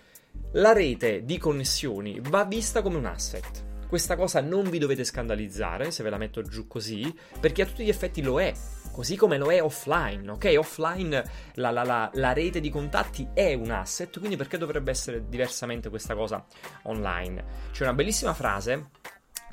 La 0.53 0.73
rete 0.73 1.23
di 1.25 1.37
connessioni 1.37 2.19
va 2.21 2.45
vista 2.45 2.81
come 2.81 2.97
un 2.97 3.05
asset. 3.05 3.71
Questa 3.87 4.15
cosa 4.15 4.41
non 4.41 4.69
vi 4.69 4.79
dovete 4.79 5.03
scandalizzare 5.03 5.91
se 5.91 6.03
ve 6.03 6.09
la 6.09 6.17
metto 6.17 6.41
giù 6.41 6.67
così, 6.67 7.13
perché 7.39 7.61
a 7.61 7.65
tutti 7.65 7.83
gli 7.83 7.89
effetti 7.89 8.21
lo 8.21 8.41
è 8.41 8.53
così 8.93 9.15
come 9.15 9.39
lo 9.39 9.51
è 9.51 9.61
offline, 9.61 10.29
ok? 10.29 10.53
Offline 10.55 11.23
la, 11.55 11.71
la, 11.71 11.83
la, 11.83 12.11
la, 12.13 12.31
rete 12.31 12.59
di 12.59 12.69
contatti 12.69 13.27
è 13.33 13.55
un 13.55 13.71
asset, 13.71 14.19
quindi 14.19 14.37
perché 14.37 14.59
dovrebbe 14.59 14.91
essere 14.91 15.27
diversamente 15.27 15.89
questa 15.89 16.13
cosa 16.13 16.45
online? 16.83 17.43
C'è 17.71 17.83
una 17.83 17.93
bellissima 17.93 18.35
frase, 18.35 18.91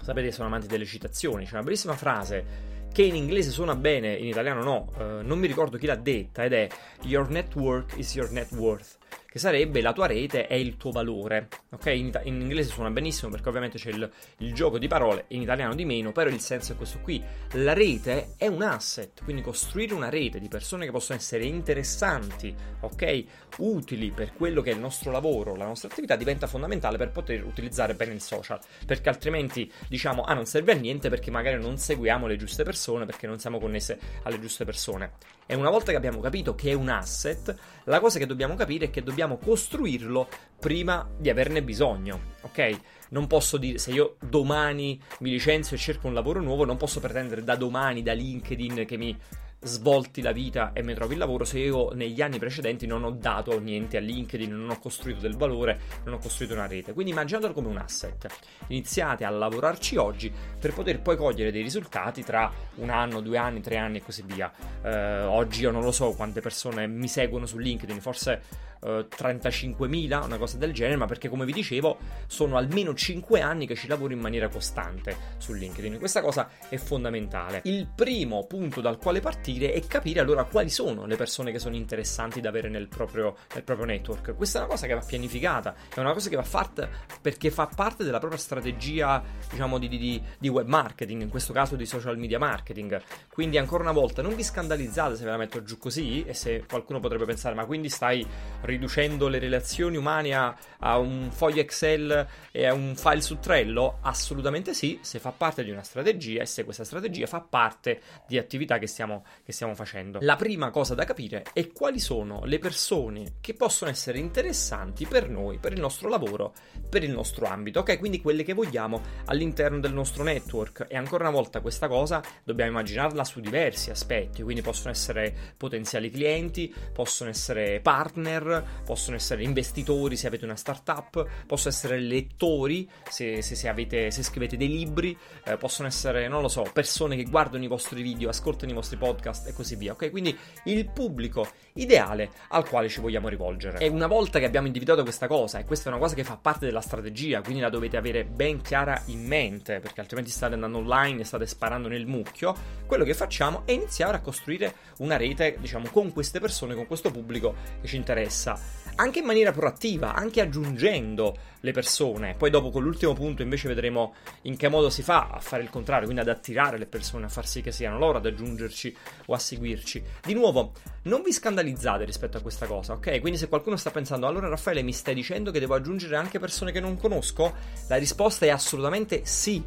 sapete 0.03 0.27
che 0.27 0.33
sono 0.33 0.49
amanti 0.49 0.67
delle 0.67 0.85
citazioni, 0.85 1.47
c'è 1.47 1.55
una 1.55 1.63
bellissima 1.63 1.95
frase 1.95 2.69
che 2.93 3.03
in 3.03 3.15
inglese 3.15 3.51
suona 3.51 3.75
bene, 3.75 4.15
in 4.15 4.27
italiano 4.27 4.63
no, 4.63 4.93
uh, 4.99 5.27
non 5.27 5.39
mi 5.39 5.47
ricordo 5.47 5.79
chi 5.79 5.87
l'ha 5.87 5.97
detta 5.97 6.45
ed 6.45 6.53
è 6.53 6.69
Your 7.03 7.31
network 7.31 7.97
is 7.97 8.15
your 8.15 8.31
net 8.31 8.51
worth 8.53 8.99
che 9.31 9.39
sarebbe 9.39 9.81
la 9.81 9.93
tua 9.93 10.07
rete 10.07 10.49
è 10.49 10.55
il 10.55 10.77
tuo 10.77 10.91
valore. 10.91 11.47
Ok? 11.71 11.87
In, 11.87 12.11
in 12.25 12.41
inglese 12.41 12.71
suona 12.71 12.91
benissimo 12.91 13.31
perché 13.31 13.49
ovviamente 13.49 13.79
c'è 13.79 13.91
il, 13.91 14.11
il, 14.39 14.53
gioco 14.53 14.77
di 14.77 14.89
parole, 14.89 15.27
in 15.29 15.43
italiano 15.43 15.77
di 15.77 15.85
meno, 15.85 16.11
però 16.11 16.29
il 16.29 16.41
senso 16.41 16.73
è 16.73 16.77
questo 16.77 16.99
qui. 16.99 17.23
La 17.53 17.73
rete 17.73 18.35
è 18.37 18.49
un 18.49 18.63
asset, 18.63 19.23
quindi 19.23 19.43
costruire 19.43 19.95
una 19.95 20.09
rete 20.09 20.41
di 20.41 20.49
persone 20.49 20.85
che 20.85 20.91
possono 20.91 21.17
essere 21.17 21.45
interessanti, 21.45 22.53
ok? 22.81 23.25
Utili 23.59 24.11
per 24.11 24.33
quello 24.33 24.63
che 24.63 24.73
è 24.73 24.75
il 24.75 24.81
nostro 24.81 25.13
lavoro, 25.13 25.55
la 25.55 25.67
nostra 25.67 25.89
attività 25.89 26.17
diventa 26.17 26.49
fondamentale 26.49 26.99
per 26.99 27.13
poter 27.13 27.45
utilizzare 27.45 27.95
bene 27.95 28.15
il 28.15 28.21
social, 28.21 28.59
perché 28.85 29.11
altrimenti 29.11 29.71
diciamo 29.87 30.23
ah 30.23 30.35
non 30.35 30.47
serve 30.47 30.73
a 30.73 30.77
niente 30.77 31.09
perché 31.09 31.31
magari 31.31 31.61
non 31.63 31.79
seguiamo 31.79 32.27
le 32.27 32.37
giuste 32.37 32.65
persone, 32.65 33.07
perché 33.07 33.29
non 33.29 33.39
siamo 33.39 33.61
connesse 33.61 33.97
alle 34.25 34.41
giuste 34.41 34.65
persone. 34.65 35.13
E 35.47 35.55
una 35.55 35.71
volta 35.71 35.91
che 35.91 35.97
abbiamo 35.97 36.21
capito 36.21 36.55
che 36.55 36.71
è 36.71 36.75
un 36.75 36.89
asset, 36.89 37.55
la 37.85 37.99
cosa 37.99 38.19
che 38.19 38.27
dobbiamo 38.27 38.55
capire 38.55 38.87
è 38.87 38.91
che 38.91 39.03
dobbiamo 39.21 39.37
costruirlo 39.37 40.29
prima 40.59 41.07
di 41.19 41.29
averne 41.29 41.63
bisogno, 41.63 42.21
ok? 42.41 42.81
Non 43.11 43.27
posso 43.27 43.59
dire, 43.59 43.77
se 43.77 43.91
io 43.91 44.17
domani 44.19 44.99
mi 45.19 45.31
licenzio 45.31 45.77
e 45.77 45.79
cerco 45.79 46.07
un 46.07 46.15
lavoro 46.15 46.41
nuovo, 46.41 46.65
non 46.65 46.79
posso 46.79 47.01
pretendere 47.01 47.45
da 47.45 47.55
domani, 47.55 48.03
da 48.03 48.15
LinkedIn, 48.15 48.87
che 48.87 48.97
mi 48.97 49.15
svolti 49.63 50.23
la 50.23 50.33
vita 50.33 50.73
e 50.73 50.83
mi 50.83 50.95
trovi 50.95 51.13
il 51.13 51.19
lavoro 51.19 51.45
se 51.45 51.59
io 51.59 51.91
negli 51.93 52.23
anni 52.23 52.39
precedenti 52.39 52.87
non 52.87 53.05
ho 53.05 53.11
dato 53.11 53.59
niente 53.61 53.99
a 53.99 54.01
LinkedIn, 54.01 54.51
non 54.51 54.71
ho 54.71 54.79
costruito 54.79 55.21
del 55.21 55.37
valore, 55.37 55.81
non 56.05 56.15
ho 56.15 56.19
costruito 56.19 56.55
una 56.55 56.67
rete. 56.67 56.93
Quindi 56.93 57.13
immaginatelo 57.13 57.53
come 57.53 57.69
un 57.69 57.77
asset. 57.77 58.27
Iniziate 58.69 59.25
a 59.25 59.31
lavorarci 59.31 59.97
oggi 59.97 60.33
per 60.59 60.73
poter 60.73 61.01
poi 61.03 61.17
cogliere 61.17 61.53
dei 61.53 61.63
risultati 61.63 62.25
tra 62.25 62.51
un 62.77 62.89
anno, 62.89 63.21
due 63.21 63.37
anni, 63.37 63.61
tre 63.61 63.77
anni 63.77 63.99
e 63.99 64.03
così 64.03 64.23
via. 64.23 64.51
Eh, 64.83 65.23
oggi 65.23 65.63
io 65.63 65.71
non 65.71 65.83
lo 65.83 65.93
so 65.93 66.13
quante 66.13 66.41
persone 66.41 66.87
mi 66.87 67.09
seguono 67.09 67.45
su 67.45 67.59
LinkedIn, 67.59 68.01
forse 68.01 68.43
eh, 68.83 69.07
35.000, 69.09 70.25
una 70.25 70.39
cosa 70.39 70.57
del 70.57 70.73
genere, 70.73 70.97
ma 70.97 71.07
perché 71.07 71.29
come 71.29 71.45
vi 71.45 71.53
dicevo 71.53 71.99
sono 72.27 72.57
almeno 72.57 72.95
5 72.95 73.41
anni 73.41 73.67
che 73.67 73.75
ci 73.75 73.89
lavoro 73.89 74.15
in 74.15 74.21
maniera 74.21 74.49
costante 74.49 75.17
su 75.37 75.53
LinkedIn. 75.53 75.99
Questa 75.99 76.23
cosa 76.23 76.49
è 76.69 76.77
fondamentale. 76.77 77.61
Il 77.65 77.87
primo 77.95 78.47
punto 78.47 78.81
dal 78.81 78.97
quale 78.97 79.21
partire 79.21 79.50
è 79.59 79.87
capire 79.87 80.21
allora 80.21 80.45
quali 80.45 80.71
sono 80.71 81.07
le 81.07 81.17
persone 81.17 81.53
che 81.53 81.59
sono 81.59 81.75
interessanti 81.75 82.41
da 82.41 82.49
avere 82.49 82.69
nel 82.69 82.89
proprio, 82.89 83.37
nel 83.55 83.63
proprio 83.63 83.87
network. 83.87 84.35
Questa 84.35 84.59
è 84.59 84.63
una 84.63 84.71
cosa 84.71 84.87
che 84.87 84.95
va 84.95 85.03
pianificata, 85.05 85.75
è 85.95 86.01
una 86.01 86.13
cosa 86.13 86.29
che 86.29 86.37
va 86.37 86.43
fatta 86.43 86.89
perché 87.21 87.51
fa 87.51 87.67
parte 87.67 88.05
della 88.05 88.19
propria 88.19 88.39
strategia, 88.39 89.23
diciamo, 89.51 89.79
di, 89.79 89.89
di, 89.89 90.23
di 90.39 90.49
web 90.49 90.67
marketing, 90.67 91.23
in 91.23 91.29
questo 91.29 91.53
caso 91.53 91.77
di 91.77 91.87
social 91.87 92.19
media 92.19 92.39
marketing. 92.39 93.01
Quindi 93.33 93.59
ancora 93.59 93.83
una 93.83 93.93
volta 93.93 94.23
non 94.23 94.35
vi 94.35 94.43
scandalizzate 94.43 95.17
se 95.17 95.25
ve 95.25 95.31
la 95.31 95.37
metto 95.37 95.63
giù 95.63 95.79
così 95.79 96.25
e 96.25 96.35
se 96.35 96.65
qualcuno 96.69 97.01
potrebbe 97.01 97.25
pensare 97.25 97.55
ma 97.55 97.65
quindi 97.65 97.89
stai 97.89 98.27
riducendo 98.63 99.29
le 99.29 99.39
relazioni 99.39 99.97
umane 99.97 100.35
a, 100.35 100.57
a, 100.79 100.99
un 100.99 101.31
foglio 101.31 101.61
Excel 101.61 102.27
e 102.51 102.67
a 102.67 102.73
un 102.73 102.95
file 102.97 103.21
su 103.21 103.39
Trello? 103.39 103.99
Assolutamente 104.03 104.75
sì, 104.75 104.99
se 105.03 105.19
fa 105.19 105.33
parte 105.33 105.65
di 105.65 105.71
una 105.71 105.83
strategia 105.83 106.43
e 106.43 106.47
se 106.47 106.65
questa 106.65 106.85
strategia 106.85 107.27
fa 107.27 107.41
parte 107.41 108.01
di 108.27 108.39
attività 108.39 108.79
che 108.79 108.87
stiamo, 108.87 109.25
che 109.51 109.53
stiamo 109.53 109.75
facendo. 109.75 110.19
La 110.23 110.37
prima 110.37 110.71
cosa 110.71 110.95
da 110.95 111.05
capire 111.05 111.45
è 111.53 111.71
quali 111.73 111.99
sono 111.99 112.45
le 112.45 112.59
persone 112.59 113.35
che 113.41 113.55
possono 113.55 113.91
essere 113.91 114.19
interessanti 114.19 115.07
per 115.07 115.29
noi, 115.29 115.59
per 115.59 115.73
il 115.73 115.81
nostro 115.81 116.09
lavoro, 116.09 116.55
per 116.89 117.03
il 117.03 117.11
nostro 117.11 117.47
ambito, 117.47 117.81
ok? 117.81 117.99
Quindi 117.99 118.21
quelle 118.21 118.45
che 118.45 118.55
vogliamo 118.55 119.03
all'interno 119.27 119.79
del 119.81 119.93
nostro 119.93 120.23
network. 120.23 120.87
E 120.89 120.97
ancora 120.97 121.29
una 121.29 121.37
volta 121.37 121.61
questa 121.61 121.89
cosa 121.89 122.23
dobbiamo 122.45 122.71
immaginarla 122.71 123.25
su 123.25 123.41
diversi 123.41 123.91
aspetti, 123.91 124.43
quindi 124.43 124.63
possono 124.63 124.91
essere 124.91 125.35
potenziali 125.57 126.11
clienti, 126.11 126.73
possono 126.93 127.31
essere 127.31 127.81
partner, 127.81 128.83
possono 128.85 129.17
essere 129.17 129.43
investitori 129.43 130.17
se 130.17 130.27
avete 130.27 130.45
una 130.45 130.57
startup, 130.57 131.27
possono 131.47 131.75
essere 131.75 131.99
lettori 131.99 132.89
se, 133.09 133.43
se, 133.43 133.55
se, 133.55 133.69
avete, 133.69 134.11
se 134.11 134.23
scrivete 134.23 134.57
dei 134.57 134.69
libri, 134.69 135.17
eh, 135.45 135.57
possono 135.57 135.89
essere, 135.89 136.29
non 136.29 136.43
lo 136.43 136.49
so, 136.49 136.65
persone 136.73 137.17
che 137.17 137.25
guardano 137.25 137.65
i 137.65 137.69
vostri 137.69 138.03
video, 138.03 138.29
ascoltano 138.29 138.71
i 138.71 138.75
vostri 138.75 138.97
podcast 138.97 139.40
e 139.45 139.53
così 139.53 139.77
via. 139.77 139.93
Ok, 139.93 140.11
quindi 140.11 140.37
il 140.65 140.89
pubblico 140.89 141.47
ideale 141.75 142.31
al 142.49 142.69
quale 142.69 142.89
ci 142.89 143.01
vogliamo 143.01 143.29
rivolgere. 143.29 143.79
E 143.79 143.89
una 143.89 144.07
volta 144.07 144.39
che 144.39 144.45
abbiamo 144.45 144.67
individuato 144.67 145.03
questa 145.03 145.27
cosa, 145.27 145.59
e 145.59 145.65
questa 145.65 145.89
è 145.89 145.93
una 145.93 146.01
cosa 146.01 146.15
che 146.15 146.25
fa 146.25 146.37
parte 146.37 146.67
della 146.67 146.81
strategia, 146.81 147.41
quindi 147.43 147.61
la 147.61 147.71
dovete 147.71 147.97
avere 147.97 148.25
ben 148.25 148.61
chiara 148.61 149.01
in 149.07 149.27
mente, 149.27 149.81
perché 149.81 150.01
altrimenti 150.01 150.31
state 150.31 150.55
andando 150.55 150.79
online 150.79 151.21
e 151.21 151.25
state 151.25 151.47
sparando 151.47 151.89
nel 151.89 152.07
mucchio, 152.07 152.55
quello 152.87 153.05
che 153.05 153.15
facciamo 153.15 153.63
è 153.65 153.73
iniziare 153.73 154.17
a 154.17 154.21
costruire 154.21 154.75
una 154.99 155.17
rete, 155.17 155.57
diciamo, 155.61 155.89
con 155.91 156.13
queste 156.13 156.41
persone, 156.41 156.75
con 156.75 156.87
questo 156.87 157.11
pubblico 157.11 157.55
che 157.81 157.87
ci 157.87 157.97
interessa 157.97 158.59
anche 158.97 159.21
in 159.21 159.25
maniera 159.25 159.53
proattiva, 159.53 160.15
anche 160.15 160.41
aggiungendo 160.41 161.37
le 161.61 161.73
persone. 161.73 162.35
Poi 162.35 162.51
dopo 162.51 162.71
con 162.71 162.83
l'ultimo 162.83 163.13
punto 163.13 163.43
invece 163.43 163.69
vedremo 163.69 164.15
in 164.43 164.57
che 164.57 164.69
modo 164.69 164.91
si 164.91 165.03
fa 165.03 165.29
a 165.31 165.41
fare 165.41 165.63
il 165.63 165.71
contrario, 165.71 166.05
quindi 166.05 166.23
ad 166.23 166.29
attirare 166.29 166.79
le 166.79 166.87
persone, 166.87 167.27
a 167.27 167.29
far 167.29 167.47
sì 167.47 167.61
che 167.61 167.73
siano 167.73 167.99
loro 167.99 168.19
ad 168.19 168.27
aggiungerci 168.27 168.97
o 169.27 169.35
a 169.35 169.39
seguirci. 169.39 170.03
Di 170.23 170.35
nuovo, 170.35 170.73
non 171.03 171.23
vi 171.23 171.33
scandalizzate 171.33 172.05
rispetto 172.05 172.37
a 172.37 172.41
questa 172.41 172.67
cosa, 172.67 172.95
ok? 172.95 173.21
Quindi 173.21 173.39
se 173.39 173.49
qualcuno 173.49 173.77
sta 173.77 173.91
pensando, 173.91 174.27
allora 174.27 174.49
Raffaele 174.49 174.83
mi 174.83 174.93
stai 174.93 175.15
dicendo 175.15 175.51
che 175.51 175.61
devo 175.61 175.75
aggiungere 175.75 176.17
anche 176.17 176.39
persone 176.39 176.73
che 176.73 176.81
non 176.81 176.97
conosco? 176.97 177.55
La 177.89 177.97
risposta 177.97 178.47
è 178.47 178.51
assolutamente 178.51 179.23
sì, 179.25 179.63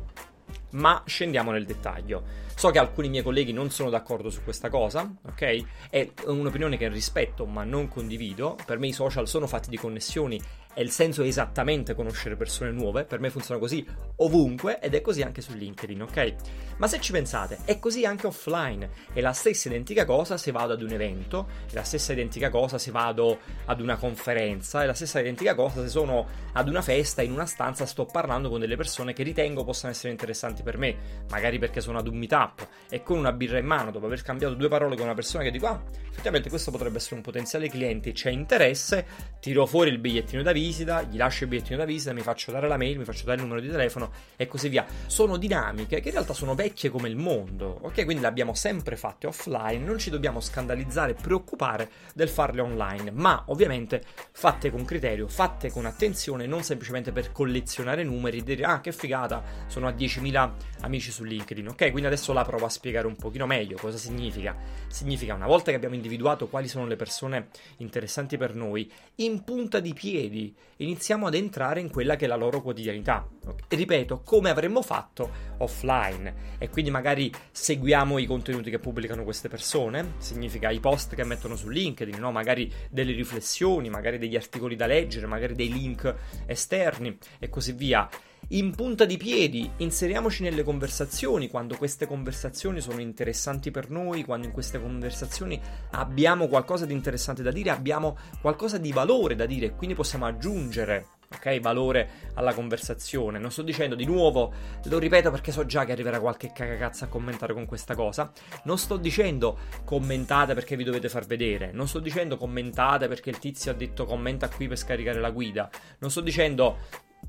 ma 0.72 1.04
scendiamo 1.06 1.52
nel 1.52 1.66
dettaglio. 1.66 2.42
So 2.56 2.70
che 2.70 2.80
alcuni 2.80 3.10
miei 3.10 3.24
colleghi 3.24 3.52
non 3.52 3.72
sono 3.72 3.90
d'accordo 3.90 4.30
su 4.30 4.44
questa 4.44 4.70
cosa, 4.70 5.12
ok? 5.26 5.64
È 5.90 6.10
un'opinione 6.26 6.78
che 6.78 6.88
rispetto 6.88 7.46
ma 7.46 7.64
non 7.64 7.88
condivido. 7.88 8.58
Per 8.66 8.80
me 8.80 8.88
i 8.88 8.94
social 8.94 9.28
sono 9.28 9.48
fatti 9.48 9.70
di 9.70 9.78
connessioni 9.78 10.42
e 10.74 10.82
il 10.82 10.92
senso 10.92 11.24
è 11.24 11.28
esattamente 11.28 11.94
conoscere 11.94 12.36
persone 12.36 12.72
nuove, 12.72 13.06
per 13.06 13.20
me 13.20 13.30
funziona 13.30 13.60
così 13.60 13.86
ovunque 14.18 14.80
ed 14.80 14.96
è 14.96 15.02
così 15.02 15.22
anche 15.22 15.42
su 15.42 15.54
LinkedIn, 15.54 16.02
ok? 16.02 16.36
Ma 16.78 16.88
se 16.88 17.00
ci 17.00 17.12
pensate, 17.12 17.60
è 17.66 17.80
così 17.80 18.06
anche 18.06 18.28
offline, 18.28 18.90
è 19.14 19.22
la 19.22 19.34
stessa 19.34 19.70
identica 19.70 20.06
cosa 20.06 20.38
se 20.38 20.52
vado 20.52 20.74
ad 20.74 20.82
un 20.82 20.92
evento, 20.92 21.48
è 21.70 21.74
la 21.74 21.84
stessa 21.84 22.14
identica 22.14 22.50
cosa 22.50 22.78
se 22.78 22.92
vado 22.92 23.40
ad 23.66 23.80
una 23.82 23.98
conferenza, 23.98 24.82
è 24.82 24.86
la 24.86 24.94
stessa 24.94 25.20
identica 25.20 25.56
cosa 25.56 25.82
se 25.82 25.90
sono 25.90 26.28
ad 26.54 26.68
una 26.68 26.82
festa, 26.82 27.22
in 27.22 27.32
una 27.32 27.46
stanza 27.46 27.86
sto 27.86 28.06
parlando 28.06 28.50
con 28.50 28.60
delle 28.60 28.76
persone 28.76 29.14
che 29.14 29.24
ritengo 29.24 29.64
possano 29.64 29.92
essere 29.92 30.12
interessanti 30.12 30.64
per 30.64 30.78
me, 30.78 31.24
magari 31.30 31.60
perché 31.60 31.82
sono 31.82 32.00
ad 32.00 32.08
un 32.08 32.18
meetup 32.18 32.43
e 32.90 33.04
con 33.04 33.18
una 33.18 33.32
birra 33.32 33.58
in 33.58 33.66
mano, 33.66 33.92
dopo 33.92 34.06
aver 34.06 34.22
cambiato 34.22 34.56
due 34.56 34.68
parole 34.68 34.96
con 34.96 35.06
una 35.06 35.14
persona 35.14 35.44
che 35.44 35.52
dico 35.52 35.68
ah, 35.68 35.82
effettivamente 36.10 36.50
questo 36.50 36.72
potrebbe 36.72 36.98
essere 36.98 37.16
un 37.16 37.22
potenziale 37.22 37.70
cliente, 37.70 38.12
c'è 38.12 38.30
interesse, 38.30 39.06
tiro 39.40 39.66
fuori 39.66 39.90
il 39.90 39.98
bigliettino 39.98 40.42
da 40.44 40.52
visita, 40.52 41.02
gli 41.02 41.18
lascio 41.18 41.44
il 41.44 41.50
bigliettino 41.50 41.78
da 41.78 41.86
visita, 41.86 42.14
mi 42.14 42.22
faccio 42.22 42.52
dare 42.52 42.68
la 42.68 42.78
mail, 42.78 43.00
mi 43.00 43.04
faccio 43.04 43.26
dare 43.26 43.38
il 43.38 43.44
numero 43.44 43.60
di 43.60 43.70
telefono 43.70 44.12
e 44.36 44.48
così 44.48 44.70
via. 44.70 44.86
Sono 45.08 45.38
dinamiche 45.38 46.00
che 46.00 46.10
in 46.10 46.14
realtà 46.14 46.34
sono 46.34 46.54
vecchie 46.56 46.90
come 46.90 47.10
il 47.10 47.16
mondo, 47.16 47.80
ok? 47.82 48.04
Quindi 48.06 48.22
le 48.22 48.28
abbiamo 48.28 48.54
sempre 48.54 48.96
fatte 48.96 49.28
offline, 49.28 49.84
non 49.84 49.98
ci 49.98 50.10
dobbiamo 50.10 50.40
scandalizzare 50.40 51.12
e 51.12 51.16
preoccupare 51.16 51.90
del 52.14 52.30
farle 52.30 52.62
online, 52.62 53.12
ma 53.12 53.44
ovviamente 53.48 54.04
fatte 54.32 54.70
con 54.70 54.86
criterio, 54.86 55.28
fatte 55.28 55.72
con 55.72 55.86
attenzione, 55.86 56.46
non 56.46 56.64
semplicemente 56.64 57.12
per 57.12 57.32
collezionare 57.32 58.04
numeri 58.04 58.38
e 58.38 58.44
dire 58.44 58.64
ah 58.64 58.82
che 58.82 58.92
figata, 58.92 59.44
sono 59.68 59.88
a 59.88 59.92
10.000 59.92 60.52
amici 60.82 61.12
su 61.12 61.24
LinkedIn, 61.24 61.70
ok? 61.70 61.90
Quindi 61.90 62.06
adesso 62.06 62.33
la 62.34 62.44
provo 62.44 62.66
a 62.66 62.70
spiegare 62.70 63.08
un 63.08 63.16
pochino 63.16 63.46
meglio 63.46 63.78
cosa 63.78 63.98
significa. 63.98 64.56
Significa 64.88 65.34
una 65.34 65.48
volta 65.48 65.72
che 65.72 65.78
abbiamo 65.78 65.96
individuato 65.96 66.48
quali 66.48 66.68
sono 66.68 66.86
le 66.86 66.96
persone 66.96 67.48
interessanti 67.78 68.38
per 68.38 68.56
noi, 68.56 68.92
in 69.16 69.44
punta 69.44 69.80
di 69.80 69.94
piedi 69.94 70.54
iniziamo 70.78 71.28
ad 71.28 71.36
entrare 71.36 71.80
in 71.80 71.90
quella 71.90 72.16
che 72.16 72.26
è 72.26 72.28
la 72.28 72.36
loro 72.36 72.62
quotidianità. 72.62 73.28
E 73.68 73.76
ripeto, 73.76 74.22
come 74.22 74.50
avremmo 74.50 74.82
fatto 74.82 75.30
offline. 75.58 76.52
E 76.58 76.70
quindi 76.70 76.92
magari 76.92 77.32
seguiamo 77.52 78.18
i 78.18 78.26
contenuti 78.26 78.70
che 78.70 78.80
pubblicano 78.80 79.24
queste 79.24 79.50
persone, 79.50 80.14
significa 80.18 80.70
i 80.70 80.80
post 80.80 81.16
che 81.16 81.24
mettono 81.24 81.56
su 81.56 81.70
LinkedIn, 81.70 82.20
no? 82.20 82.32
magari 82.32 82.72
delle 82.90 83.14
riflessioni, 83.14 83.90
magari 83.90 84.18
degli 84.18 84.36
articoli 84.36 84.76
da 84.76 84.86
leggere, 84.86 85.28
magari 85.28 85.56
dei 85.56 85.72
link 85.72 86.14
esterni 86.46 87.18
e 87.40 87.50
così 87.50 87.72
via 87.74 88.10
in 88.54 88.76
punta 88.76 89.06
di 89.06 89.18
piedi, 89.18 89.68
inseriamoci 89.78 90.44
nelle 90.44 90.62
conversazioni 90.62 91.50
quando 91.50 91.76
queste 91.76 92.06
conversazioni 92.06 92.82
sono 92.82 93.00
interessanti 93.00 93.72
per 93.72 93.90
noi, 93.90 94.24
quando 94.24 94.46
in 94.46 94.54
queste 94.54 94.80
conversazioni 94.80 95.60
abbiamo 95.92 96.48
qualcosa 96.48 96.86
di 96.86 96.94
interessante 96.94 97.42
da 97.42 97.52
dire, 97.52 97.72
abbiamo 97.72 98.16
qualcosa 98.42 98.78
di 98.78 98.92
valore 98.92 99.36
da 99.36 99.48
dire, 99.48 99.74
quindi 99.74 99.96
possiamo 99.96 100.26
aggiungere 100.26 101.08
ok? 101.34 101.60
Valore 101.62 102.10
alla 102.36 102.54
conversazione. 102.54 103.40
Non 103.40 103.50
sto 103.50 103.64
dicendo 103.64 103.96
di 103.96 104.06
nuovo, 104.06 104.54
lo 104.84 105.00
ripeto 105.00 105.32
perché 105.32 105.52
so 105.52 105.66
già 105.66 105.84
che 105.84 105.92
arriverà 105.92 106.20
qualche 106.20 106.52
cagacazza 106.54 107.06
a 107.06 107.08
commentare 107.08 107.56
con 107.56 107.66
questa 107.66 107.96
cosa. 107.96 108.32
Non 108.66 108.78
sto 108.78 108.98
dicendo 108.98 109.58
commentate 109.84 110.54
perché 110.54 110.76
vi 110.76 110.84
dovete 110.84 111.10
far 111.10 111.26
vedere. 111.26 111.72
Non 111.72 111.88
sto 111.88 111.98
dicendo 111.98 112.38
commentate 112.38 113.08
perché 113.08 113.32
il 113.32 113.40
tizio 113.40 113.72
ha 113.72 113.74
detto 113.74 114.06
commenta 114.06 114.48
qui 114.48 114.68
per 114.68 114.78
scaricare 114.78 115.20
la 115.20 115.32
guida. 115.32 115.68
Non 115.98 116.12
sto 116.12 116.22
dicendo 116.22 116.78